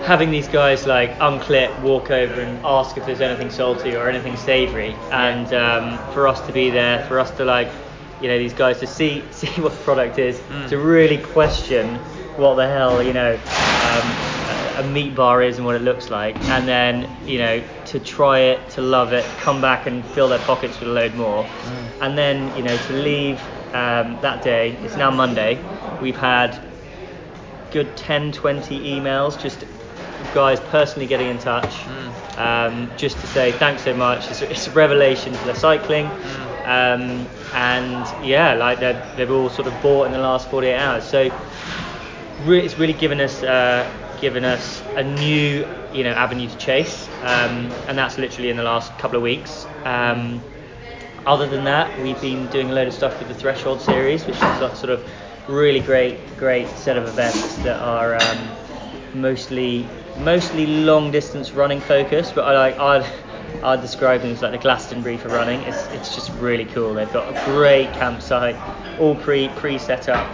having 0.03 0.31
these 0.31 0.47
guys 0.49 0.85
like 0.85 1.11
unclip, 1.19 1.81
walk 1.81 2.11
over 2.11 2.41
and 2.41 2.65
ask 2.65 2.97
if 2.97 3.05
there's 3.05 3.21
anything 3.21 3.49
salty 3.49 3.95
or 3.95 4.09
anything 4.09 4.35
savoury, 4.35 4.93
and 5.11 5.53
um, 5.53 5.97
for 6.13 6.27
us 6.27 6.45
to 6.45 6.51
be 6.51 6.69
there, 6.69 7.05
for 7.07 7.19
us 7.19 7.31
to 7.37 7.45
like, 7.45 7.69
you 8.23 8.29
know, 8.29 8.39
these 8.39 8.53
guys 8.53 8.79
to 8.79 8.87
see 8.87 9.21
see 9.31 9.61
what 9.61 9.73
the 9.73 9.83
product 9.83 10.17
is, 10.17 10.39
to 10.69 10.77
really 10.77 11.17
question 11.17 11.99
what 12.37 12.55
the 12.55 12.67
hell, 12.67 13.03
you 13.03 13.13
know, 13.13 13.33
um, 13.35 14.17
a, 14.49 14.81
a 14.81 14.83
meat 14.83 15.13
bar 15.15 15.43
is 15.43 15.57
and 15.57 15.65
what 15.65 15.75
it 15.75 15.81
looks 15.83 16.09
like, 16.09 16.35
and 16.49 16.67
then 16.67 17.07
you 17.27 17.37
know 17.37 17.61
to 17.85 17.99
try 17.99 18.39
it, 18.39 18.69
to 18.71 18.81
love 18.81 19.13
it, 19.13 19.25
come 19.37 19.61
back 19.61 19.85
and 19.87 20.03
fill 20.05 20.29
their 20.29 20.39
pockets 20.39 20.79
with 20.79 20.89
a 20.89 20.91
load 20.91 21.13
more, 21.15 21.43
and 22.01 22.17
then 22.17 22.55
you 22.55 22.63
know 22.63 22.77
to 22.77 22.93
leave 22.93 23.41
um, 23.73 24.17
that 24.21 24.41
day. 24.41 24.71
It's 24.83 24.95
now 24.95 25.11
Monday. 25.11 25.59
We've 25.99 26.17
had 26.17 26.57
good 27.71 27.95
10 27.97 28.31
20 28.31 28.79
emails 29.01 29.39
just 29.39 29.63
guys 30.31 30.59
personally 30.59 31.07
getting 31.07 31.27
in 31.27 31.39
touch 31.39 31.73
um, 32.37 32.89
just 32.95 33.17
to 33.19 33.27
say 33.27 33.51
thanks 33.51 33.81
so 33.83 33.93
much. 33.93 34.29
It's, 34.31 34.41
it's 34.41 34.67
a 34.67 34.71
revelation 34.71 35.33
for 35.33 35.45
the 35.45 35.55
cycling 35.55 36.09
um, 36.65 37.27
and 37.53 38.25
yeah 38.25 38.53
like 38.53 38.79
they've, 38.79 39.17
they've 39.17 39.31
all 39.31 39.49
sort 39.49 39.67
of 39.67 39.81
bought 39.81 40.05
in 40.05 40.11
the 40.11 40.17
last 40.19 40.49
48 40.49 40.75
hours. 40.75 41.03
So 41.03 41.29
re- 42.45 42.63
it's 42.63 42.77
really 42.77 42.93
given 42.93 43.19
us 43.19 43.43
uh, 43.43 43.89
given 44.19 44.45
us 44.45 44.81
a 44.95 45.03
new 45.03 45.67
you 45.93 46.03
know 46.03 46.11
avenue 46.11 46.47
to 46.49 46.57
chase. 46.57 47.07
Um, 47.21 47.71
and 47.87 47.97
that's 47.97 48.17
literally 48.17 48.49
in 48.49 48.57
the 48.57 48.63
last 48.63 48.97
couple 48.97 49.17
of 49.17 49.23
weeks. 49.23 49.65
Um, 49.85 50.41
other 51.25 51.47
than 51.47 51.63
that, 51.63 51.97
we've 52.01 52.19
been 52.19 52.47
doing 52.47 52.69
a 52.69 52.73
load 52.73 52.87
of 52.87 52.93
stuff 52.93 53.17
with 53.19 53.29
the 53.29 53.33
Threshold 53.33 53.79
series, 53.79 54.25
which 54.25 54.35
is 54.35 54.41
a 54.41 54.75
sort 54.75 54.89
of 54.89 55.07
really 55.47 55.79
great, 55.79 56.17
great 56.37 56.67
set 56.69 56.97
of 56.97 57.07
events 57.07 57.55
that 57.57 57.79
are 57.79 58.15
um, 58.15 58.49
mostly 59.13 59.87
mostly 60.17 60.65
long 60.65 61.11
distance 61.11 61.51
running 61.51 61.79
focused. 61.79 62.35
But 62.35 62.45
I 62.45 62.53
like 62.53 62.77
I 62.77 63.09
I'd 63.63 63.81
describe 63.81 64.21
them 64.21 64.31
as 64.31 64.41
like 64.41 64.51
the 64.51 64.57
Glastonbury 64.57 65.17
for 65.17 65.29
running. 65.29 65.61
It's, 65.61 65.87
it's 65.87 66.15
just 66.15 66.31
really 66.33 66.65
cool. 66.65 66.93
They've 66.93 67.11
got 67.11 67.29
a 67.29 67.45
great 67.45 67.91
campsite, 67.93 68.55
all 68.99 69.15
pre 69.15 69.49
pre 69.49 69.77
set 69.77 70.09
up, 70.09 70.27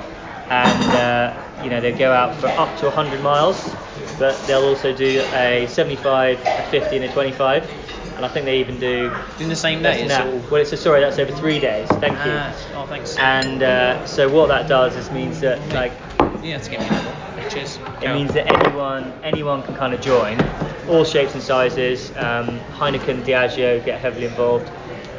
and 0.50 0.84
uh, 0.92 1.64
you 1.64 1.70
know 1.70 1.82
they 1.82 1.92
go 1.92 2.12
out 2.12 2.36
for 2.36 2.48
up 2.48 2.78
to 2.80 2.86
100 2.86 3.22
miles, 3.22 3.76
but 4.18 4.40
they'll 4.48 4.66
also 4.66 4.96
do 4.96 5.22
a 5.34 5.68
75, 5.70 6.40
a 6.46 6.68
50, 6.70 6.96
and 6.98 7.06
a 7.06 7.12
25. 7.14 7.70
And 8.16 8.26
I 8.26 8.30
think 8.30 8.46
they 8.46 8.60
even 8.60 8.80
do. 8.82 9.16
In 9.40 9.48
the 9.48 9.56
same 9.56 9.82
day. 9.82 10.02
It's 10.04 10.14
all. 10.14 10.40
well, 10.52 10.62
it's 10.62 10.74
a, 10.74 10.78
sorry, 10.78 11.00
that's 11.00 11.18
over 11.20 11.32
three 11.32 11.60
days. 11.60 11.88
Thank 11.88 12.14
you. 12.26 12.34
Ah, 12.36 12.54
oh, 12.76 12.86
thanks. 12.86 13.16
And 13.18 13.64
uh, 13.64 14.06
so 14.06 14.28
what 14.28 14.48
that 14.48 14.68
does 14.68 14.98
is 14.98 15.10
means 15.12 15.40
that 15.40 15.58
like 15.74 15.94
you 16.44 16.52
have 16.54 16.64
to 16.64 16.70
get 16.70 16.82
me. 16.82 17.50
Cheers. 17.50 17.80
it 18.02 18.14
means 18.14 18.34
that 18.34 18.46
anyone 18.48 19.12
anyone 19.24 19.64
can 19.64 19.76
kind 19.76 19.94
of 19.94 20.02
join, 20.02 20.38
all 20.90 21.04
shapes 21.04 21.34
and 21.34 21.44
sizes. 21.44 22.10
Um, 22.18 22.60
Heineken, 22.74 23.24
Diageo 23.24 23.84
get 23.86 24.00
heavily 24.02 24.26
involved, 24.26 24.70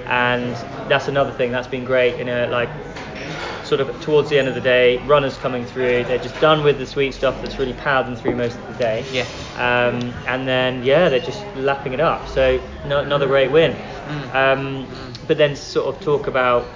and 0.07 0.55
that's 0.89 1.09
another 1.09 1.33
thing 1.33 1.53
that's 1.53 1.69
been 1.69 1.85
great. 1.85 2.21
In 2.21 2.29
a 2.29 2.47
like 2.49 2.69
sort 3.65 3.81
of 3.81 4.01
towards 4.03 4.29
the 4.29 4.39
end 4.39 4.49
of 4.49 4.55
the 4.55 4.61
day, 4.61 4.99
runners 5.07 5.37
coming 5.39 5.65
through, 5.65 6.05
they're 6.05 6.19
just 6.19 6.39
done 6.41 6.65
with 6.65 6.79
the 6.79 6.87
sweet 6.87 7.15
stuff 7.15 7.41
that's 7.41 7.59
really 7.59 7.75
powered 7.75 8.07
them 8.07 8.17
through 8.17 8.35
most 8.35 8.59
of 8.59 8.67
the 8.67 8.75
day. 8.75 9.05
Yeah. 9.13 9.27
Um, 9.55 10.13
and 10.27 10.47
then 10.47 10.83
yeah, 10.83 11.09
they're 11.09 11.21
just 11.21 11.45
lapping 11.57 11.93
it 11.93 12.01
up. 12.01 12.27
So 12.29 12.61
no, 12.87 12.99
another 12.99 13.27
great 13.27 13.51
win. 13.51 13.73
Mm. 13.73 14.35
Um, 14.35 15.15
but 15.29 15.39
then 15.39 15.55
sort 15.55 15.95
of 15.95 16.03
talk 16.03 16.27
about 16.27 16.67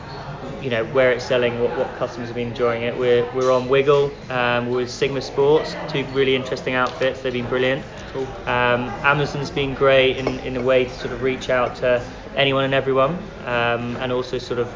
you 0.65 0.71
know 0.71 0.85
where 0.87 1.13
it's 1.13 1.25
selling, 1.25 1.61
what, 1.61 1.77
what 1.77 1.95
customers 1.99 2.29
have 2.31 2.37
been 2.37 2.49
enjoying 2.49 2.83
it. 2.83 2.97
We're, 2.99 3.31
we're 3.35 3.53
on 3.53 3.69
Wiggle, 3.69 4.11
um, 4.31 4.71
with 4.71 4.91
Sigma 4.91 5.21
Sports, 5.21 5.77
two 5.89 6.05
really 6.07 6.35
interesting 6.35 6.75
outfits. 6.75 7.21
They've 7.21 7.33
been 7.33 7.47
brilliant. 7.49 7.85
Cool. 8.13 8.27
Um, 8.49 8.89
Amazon's 9.05 9.51
been 9.51 9.75
great 9.75 10.17
in, 10.17 10.27
in 10.41 10.57
a 10.57 10.63
way 10.63 10.85
to 10.85 10.91
sort 10.91 11.13
of 11.13 11.23
reach 11.23 11.51
out 11.51 11.77
to 11.77 12.03
anyone 12.35 12.65
and 12.65 12.73
everyone, 12.73 13.13
um, 13.45 13.97
and 13.99 14.11
also 14.11 14.39
sort 14.39 14.59
of 14.59 14.73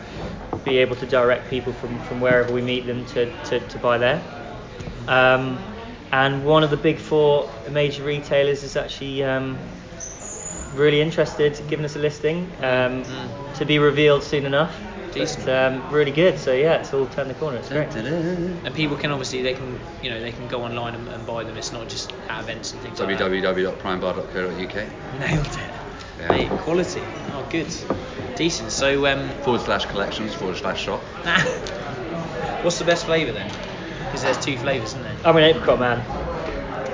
be 0.65 0.77
able 0.79 0.95
to 0.97 1.07
direct 1.07 1.49
people 1.49 1.73
from, 1.73 1.99
from 2.01 2.21
wherever 2.21 2.53
we 2.53 2.61
meet 2.61 2.87
them 2.87 3.07
to, 3.07 3.33
to, 3.45 3.59
to 3.61 3.79
buy 3.79 3.97
there. 3.97 4.23
Um, 5.07 5.59
and 6.13 6.45
one 6.45 6.63
of 6.65 6.71
the 6.71 6.77
big 6.77 6.99
four 6.99 7.49
major 7.71 8.03
retailers 8.03 8.63
is 8.63 8.77
actually 8.77 9.25
um, 9.25 9.57
really 10.75 11.01
interested, 11.01 11.59
giving 11.69 11.85
us 11.85 11.97
a 11.97 11.99
listing 11.99 12.45
um, 12.59 13.05
Mm. 13.05 13.55
to 13.57 13.65
be 13.65 13.79
revealed 13.79 14.23
soon 14.23 14.45
enough. 14.45 14.75
Decent. 15.13 15.47
But, 15.47 15.73
um, 15.73 15.83
really 15.91 16.13
good. 16.13 16.39
So 16.39 16.53
yeah, 16.53 16.81
it's 16.81 16.93
all 16.93 17.07
turned 17.07 17.31
the 17.31 17.35
corner. 17.35 17.59
It's 17.59 17.69
great. 17.69 17.95
And 17.95 18.75
people 18.75 18.97
can 18.97 19.11
obviously 19.11 19.43
they 19.43 19.55
can 19.55 19.79
you 20.03 20.11
know 20.11 20.21
they 20.21 20.33
can 20.33 20.49
go 20.49 20.63
online 20.63 20.95
and, 20.95 21.09
and 21.09 21.27
buy 21.27 21.45
them. 21.45 21.57
It's 21.57 21.73
not 21.73 21.89
just 21.89 22.13
at 22.29 22.43
events 22.43 22.73
and 22.73 22.83
things 22.83 22.99
www.primebar.co.uk 22.99 25.21
Nailed 25.21 25.47
it. 25.47 25.71
Yeah. 26.21 26.31
Mate, 26.31 26.51
quality. 26.59 27.03
Oh, 27.33 27.47
good. 27.51 27.69
Decent. 28.35 28.73
So, 28.73 29.07
um, 29.07 29.29
forward 29.43 29.63
slash 29.63 29.87
collections 29.87 30.35
forward 30.35 30.57
slash 30.57 30.83
shop. 30.83 31.01
what's 32.63 32.79
the 32.79 32.85
best 32.85 33.07
flavour 33.07 33.33
then? 33.33 33.49
Because 34.07 34.23
there's 34.23 34.45
two 34.45 34.57
flavours, 34.57 34.91
isn't 34.91 35.03
there? 35.03 35.17
I'm 35.25 35.37
an 35.37 35.45
apricot 35.45 35.79
man. 35.79 35.99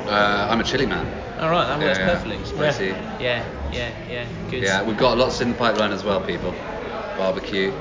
Uh, 0.07 0.48
I'm 0.50 0.61
a 0.61 0.64
chili 0.64 0.87
man. 0.87 1.07
All 1.38 1.50
right, 1.50 1.66
that 1.66 1.81
works 1.81 1.98
Yeah, 1.98 2.07
yeah. 2.07 2.14
perfectly. 2.14 2.44
Spicy. 2.44 2.94
Yeah, 3.18 3.44
yeah, 3.72 3.90
yeah. 4.11 4.27
Good. 4.50 4.62
Yeah, 4.62 4.83
we've 4.83 4.98
got 4.98 5.16
lots 5.16 5.40
in 5.40 5.50
the 5.50 5.55
pipeline 5.55 5.92
as 5.92 6.05
well, 6.05 6.20
people. 6.20 6.55
Barbecue, 7.16 7.72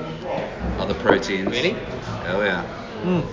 other 0.78 0.94
proteins. 0.94 1.50
Really? 1.50 1.76
Oh 2.26 2.42
yeah. 2.42 2.64
Mm. 3.02 3.28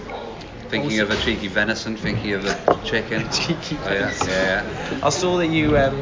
Thinking 0.70 1.00
of 1.02 1.12
a 1.12 1.17
cheeky 1.17 1.48
venison, 1.48 1.98
thinking 1.98 2.34
of 2.34 2.46
a 2.46 2.80
chicken. 2.86 3.30
Cheeky 3.32 3.78
oh, 3.84 3.91
yeah, 3.94 4.13
yeah, 4.26 5.00
I 5.04 5.10
saw 5.10 5.38
that 5.38 5.48
you 5.48 5.78
um, 5.78 6.02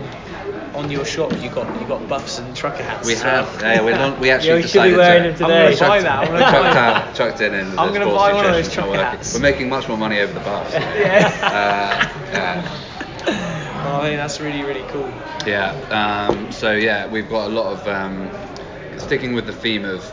on 0.75 0.91
your 0.91 1.05
shop 1.05 1.31
you 1.41 1.49
got 1.49 1.81
you 1.81 1.87
got 1.87 2.07
buffs 2.07 2.37
and 2.37 2.55
trucker 2.55 2.83
hats. 2.83 3.07
We 3.07 3.13
as 3.13 3.23
well. 3.23 3.45
have. 3.45 3.61
Yeah, 3.63 3.83
we 3.83 3.91
don't. 3.91 4.19
We 4.19 4.29
actually 4.29 4.49
yeah, 4.49 4.55
we 4.55 4.61
decided 4.61 4.89
should 4.89 4.93
be 4.93 4.97
wearing 4.97 5.33
to, 5.33 5.39
them 5.39 5.49
today. 5.49 5.67
I'm 5.67 5.77
gonna 5.77 5.89
buy 5.89 5.99
chucked, 5.99 6.03
that. 6.03 6.19
I'm 6.19 6.27
gonna 6.27 6.39
chucked, 6.39 6.75
out, 6.75 7.15
chucked 7.15 7.41
in. 7.41 7.53
And 7.55 7.79
I'm 7.79 7.93
gonna 7.93 8.05
buy 8.05 8.33
one 8.33 8.45
of 8.45 8.51
those 8.51 8.71
trucker 8.71 8.95
hats. 8.95 9.33
We're 9.33 9.41
making 9.41 9.69
much 9.69 9.87
more 9.87 9.97
money 9.97 10.19
over 10.19 10.33
the 10.33 10.39
buffs. 10.39 10.73
Yeah. 10.99 11.31
Uh, 11.41 12.31
yeah. 12.31 12.85
Oh, 13.85 14.01
I 14.01 14.09
think 14.09 14.17
that's 14.17 14.39
really 14.39 14.63
really 14.63 14.83
cool. 14.89 15.11
Yeah. 15.47 15.71
Um, 16.29 16.51
so 16.51 16.73
yeah, 16.73 17.07
we've 17.07 17.29
got 17.29 17.47
a 17.47 17.53
lot 17.53 17.73
of 17.73 17.87
um, 17.87 18.29
sticking 18.99 19.33
with 19.33 19.47
the 19.47 19.53
theme 19.53 19.85
of 19.85 20.03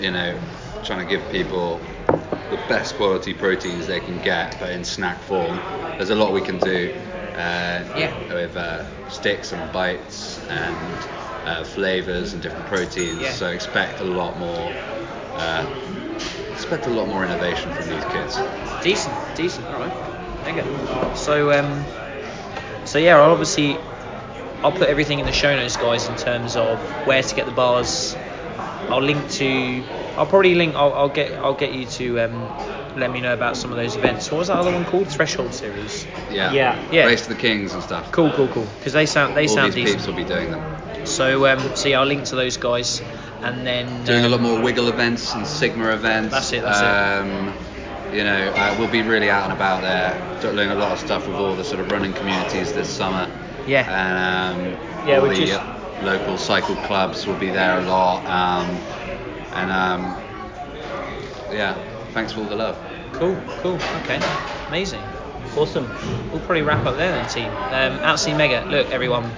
you 0.00 0.10
know 0.10 0.38
trying 0.82 1.00
to 1.00 1.04
give 1.04 1.28
people 1.30 1.80
the 2.50 2.58
best 2.68 2.96
quality 2.96 3.34
proteins 3.34 3.86
they 3.86 4.00
can 4.00 4.18
get, 4.20 4.58
but 4.60 4.70
in 4.70 4.84
snack 4.84 5.20
form. 5.22 5.60
There's 5.96 6.10
a 6.10 6.14
lot 6.14 6.32
we 6.32 6.40
can 6.40 6.58
do. 6.58 6.92
Uh, 7.34 7.84
Yeah. 7.94 8.12
With 8.32 8.56
uh, 8.56 8.84
sticks 9.08 9.52
and 9.52 9.70
bites 9.72 10.38
and 10.48 11.06
uh, 11.44 11.64
flavors 11.64 12.32
and 12.32 12.42
different 12.42 12.66
proteins. 12.66 13.20
Yeah. 13.20 13.32
So 13.32 13.48
expect 13.48 14.00
a 14.00 14.04
lot 14.04 14.38
more. 14.38 14.72
Uh, 15.36 15.66
expect 16.52 16.86
a 16.86 16.90
lot 16.90 17.06
more 17.06 17.24
innovation 17.24 17.70
from 17.72 17.88
these 17.88 18.04
kids. 18.06 18.40
Decent, 18.82 19.14
decent. 19.36 19.66
All 19.72 19.80
right. 19.80 21.16
So 21.16 21.52
um, 21.52 21.84
so 22.84 22.98
yeah, 22.98 23.18
I'll 23.18 23.30
obviously 23.32 23.76
I'll 24.62 24.72
put 24.72 24.88
everything 24.88 25.18
in 25.18 25.26
the 25.26 25.32
show 25.32 25.54
notes, 25.54 25.76
guys, 25.76 26.08
in 26.08 26.16
terms 26.16 26.56
of 26.56 26.78
where 27.06 27.22
to 27.22 27.34
get 27.34 27.46
the 27.46 27.52
bars. 27.52 28.16
I'll 28.88 29.02
link 29.02 29.28
to. 29.32 29.82
I'll 30.16 30.26
probably 30.26 30.54
link. 30.54 30.74
I'll, 30.74 30.92
I'll 30.94 31.08
get. 31.08 31.32
I'll 31.34 31.54
get 31.54 31.72
you 31.72 31.86
to 31.86 32.20
um, 32.20 32.48
let 32.98 33.10
me 33.10 33.20
know 33.20 33.34
about 33.34 33.56
some 33.56 33.70
of 33.70 33.76
those 33.76 33.96
events. 33.96 34.30
What 34.30 34.38
was 34.38 34.48
that 34.48 34.56
other 34.56 34.72
one 34.72 34.84
called? 34.86 35.08
Threshold 35.08 35.54
series. 35.54 36.06
Yeah. 36.30 36.52
Yeah. 36.52 36.90
Yeah. 36.90 37.04
Race 37.06 37.22
to 37.22 37.28
the 37.28 37.34
Kings 37.40 37.74
and 37.74 37.82
stuff. 37.82 38.10
Cool, 38.12 38.30
cool, 38.32 38.48
cool. 38.48 38.66
Because 38.78 38.92
they 38.94 39.06
sound 39.06 39.36
they 39.36 39.42
All 39.42 39.54
sound 39.54 39.72
these 39.72 39.84
decent. 39.84 39.96
peeps 39.98 40.06
will 40.06 40.14
be 40.16 40.24
doing 40.24 40.50
them. 40.50 41.06
So 41.06 41.46
um, 41.46 41.76
so 41.76 41.88
yeah, 41.88 42.00
I'll 42.00 42.06
link 42.06 42.24
to 42.26 42.36
those 42.36 42.56
guys, 42.56 43.00
and 43.42 43.66
then 43.66 44.04
Doing 44.04 44.22
a 44.22 44.26
um, 44.26 44.32
lot 44.32 44.40
more 44.40 44.60
Wiggle 44.60 44.88
events 44.88 45.34
and 45.34 45.46
Sigma 45.46 45.92
events. 45.92 46.32
That's 46.34 46.52
it, 46.52 46.62
that's 46.62 46.80
it. 46.80 46.84
um, 46.84 47.54
You 48.14 48.24
know, 48.24 48.48
uh, 48.56 48.74
we'll 48.78 48.88
be 48.90 49.02
really 49.02 49.30
out 49.30 49.44
and 49.44 49.52
about 49.52 49.82
there, 49.82 50.16
doing 50.40 50.70
a 50.70 50.74
lot 50.74 50.92
of 50.92 50.98
stuff 50.98 51.28
with 51.28 51.36
all 51.36 51.54
the 51.54 51.64
sort 51.64 51.80
of 51.80 51.90
running 51.92 52.14
communities 52.14 52.72
this 52.72 52.88
summer. 52.88 53.30
Yeah. 53.66 53.84
And 53.86 54.76
um, 54.76 55.06
Yeah, 55.06 55.18
all 55.18 55.22
we 55.28 55.34
the 55.34 55.46
just- 55.46 55.60
uh, 55.60 55.77
local 56.02 56.36
cycle 56.36 56.76
clubs 56.76 57.26
will 57.26 57.38
be 57.38 57.50
there 57.50 57.78
a 57.78 57.82
lot. 57.82 58.24
Um, 58.26 58.68
and 59.52 59.70
um, 59.70 60.16
yeah, 61.52 61.74
thanks 62.12 62.32
for 62.32 62.40
all 62.40 62.46
the 62.46 62.56
love. 62.56 62.78
Cool, 63.14 63.36
cool. 63.62 63.78
Okay, 64.04 64.20
amazing. 64.68 65.02
Awesome. 65.56 65.88
We'll 66.30 66.40
probably 66.40 66.62
wrap 66.62 66.86
up 66.86 66.96
there 66.96 67.10
then, 67.10 67.28
team. 67.28 67.46
Um, 67.46 68.04
absolutely 68.04 68.46
mega. 68.46 68.68
Look, 68.68 68.90
everyone, 68.90 69.28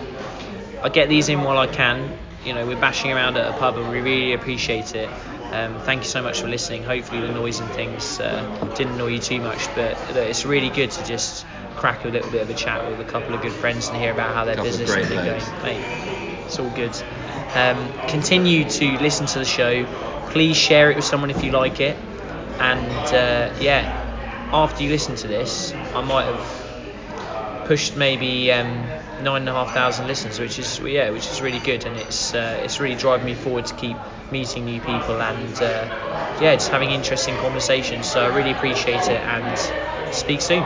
I 0.82 0.88
get 0.88 1.08
these 1.08 1.28
in 1.28 1.42
while 1.42 1.58
I 1.58 1.66
can. 1.66 2.10
You 2.44 2.54
know, 2.54 2.66
we're 2.66 2.80
bashing 2.80 3.12
around 3.12 3.36
at 3.36 3.48
a 3.48 3.52
pub 3.58 3.76
and 3.76 3.88
we 3.90 4.00
really 4.00 4.32
appreciate 4.32 4.94
it. 4.94 5.08
Um, 5.52 5.80
thank 5.80 6.02
you 6.02 6.08
so 6.08 6.22
much 6.22 6.40
for 6.40 6.48
listening. 6.48 6.84
Hopefully, 6.84 7.20
the 7.20 7.32
noise 7.32 7.60
and 7.60 7.68
things 7.70 8.20
uh, 8.20 8.72
didn't 8.76 8.94
annoy 8.94 9.08
you 9.08 9.18
too 9.18 9.40
much, 9.40 9.66
but 9.74 9.96
it's 10.16 10.44
really 10.44 10.68
good 10.68 10.90
to 10.92 11.04
just 11.04 11.44
crack 11.76 12.04
a 12.04 12.08
little 12.08 12.30
bit 12.30 12.42
of 12.42 12.50
a 12.50 12.54
chat 12.54 12.88
with 12.88 13.00
a 13.00 13.10
couple 13.10 13.34
of 13.34 13.42
good 13.42 13.52
friends 13.52 13.88
and 13.88 13.96
hear 13.96 14.12
about 14.12 14.34
how 14.34 14.44
their 14.44 14.56
business 14.56 14.90
is 14.90 15.08
going. 15.08 15.42
Mate, 15.62 15.84
it's 16.46 16.58
all 16.58 16.70
good. 16.70 16.94
Um, 17.54 17.92
continue 18.08 18.64
to 18.64 18.98
listen 18.98 19.26
to 19.26 19.38
the 19.38 19.44
show. 19.44 19.86
Please 20.30 20.56
share 20.56 20.90
it 20.90 20.96
with 20.96 21.04
someone 21.04 21.30
if 21.30 21.42
you 21.42 21.50
like 21.50 21.80
it. 21.80 21.96
And 22.58 23.06
uh, 23.14 23.52
yeah, 23.60 24.48
after 24.52 24.82
you 24.82 24.90
listen 24.90 25.16
to 25.16 25.28
this, 25.28 25.72
I 25.72 26.02
might 26.02 26.24
have 26.24 27.66
pushed 27.66 27.96
maybe 27.96 28.52
um, 28.52 28.84
nine 29.22 29.42
and 29.42 29.48
a 29.48 29.52
half 29.52 29.72
thousand 29.72 30.06
listens, 30.06 30.38
which 30.38 30.58
is 30.58 30.80
yeah, 30.80 31.10
which 31.10 31.26
is 31.30 31.40
really 31.40 31.60
good, 31.60 31.86
and 31.86 31.96
it's 31.96 32.34
uh, 32.34 32.60
it's 32.62 32.80
really 32.80 32.96
driving 32.96 33.26
me 33.26 33.34
forward 33.34 33.66
to 33.66 33.74
keep 33.74 33.96
meeting 34.30 34.64
new 34.64 34.80
people 34.80 35.20
and 35.20 35.62
uh, 35.62 36.38
yeah, 36.40 36.54
just 36.54 36.70
having 36.70 36.90
interesting 36.90 37.36
conversations. 37.36 38.06
So 38.06 38.24
I 38.24 38.34
really 38.36 38.52
appreciate 38.52 39.08
it, 39.08 39.20
and 39.20 39.58
speak 40.12 40.40
soon. 40.40 40.64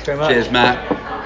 Thanks 0.00 0.06
very 0.06 0.18
much. 0.18 0.30
Cheers, 0.30 0.50
Matt. 0.50 1.19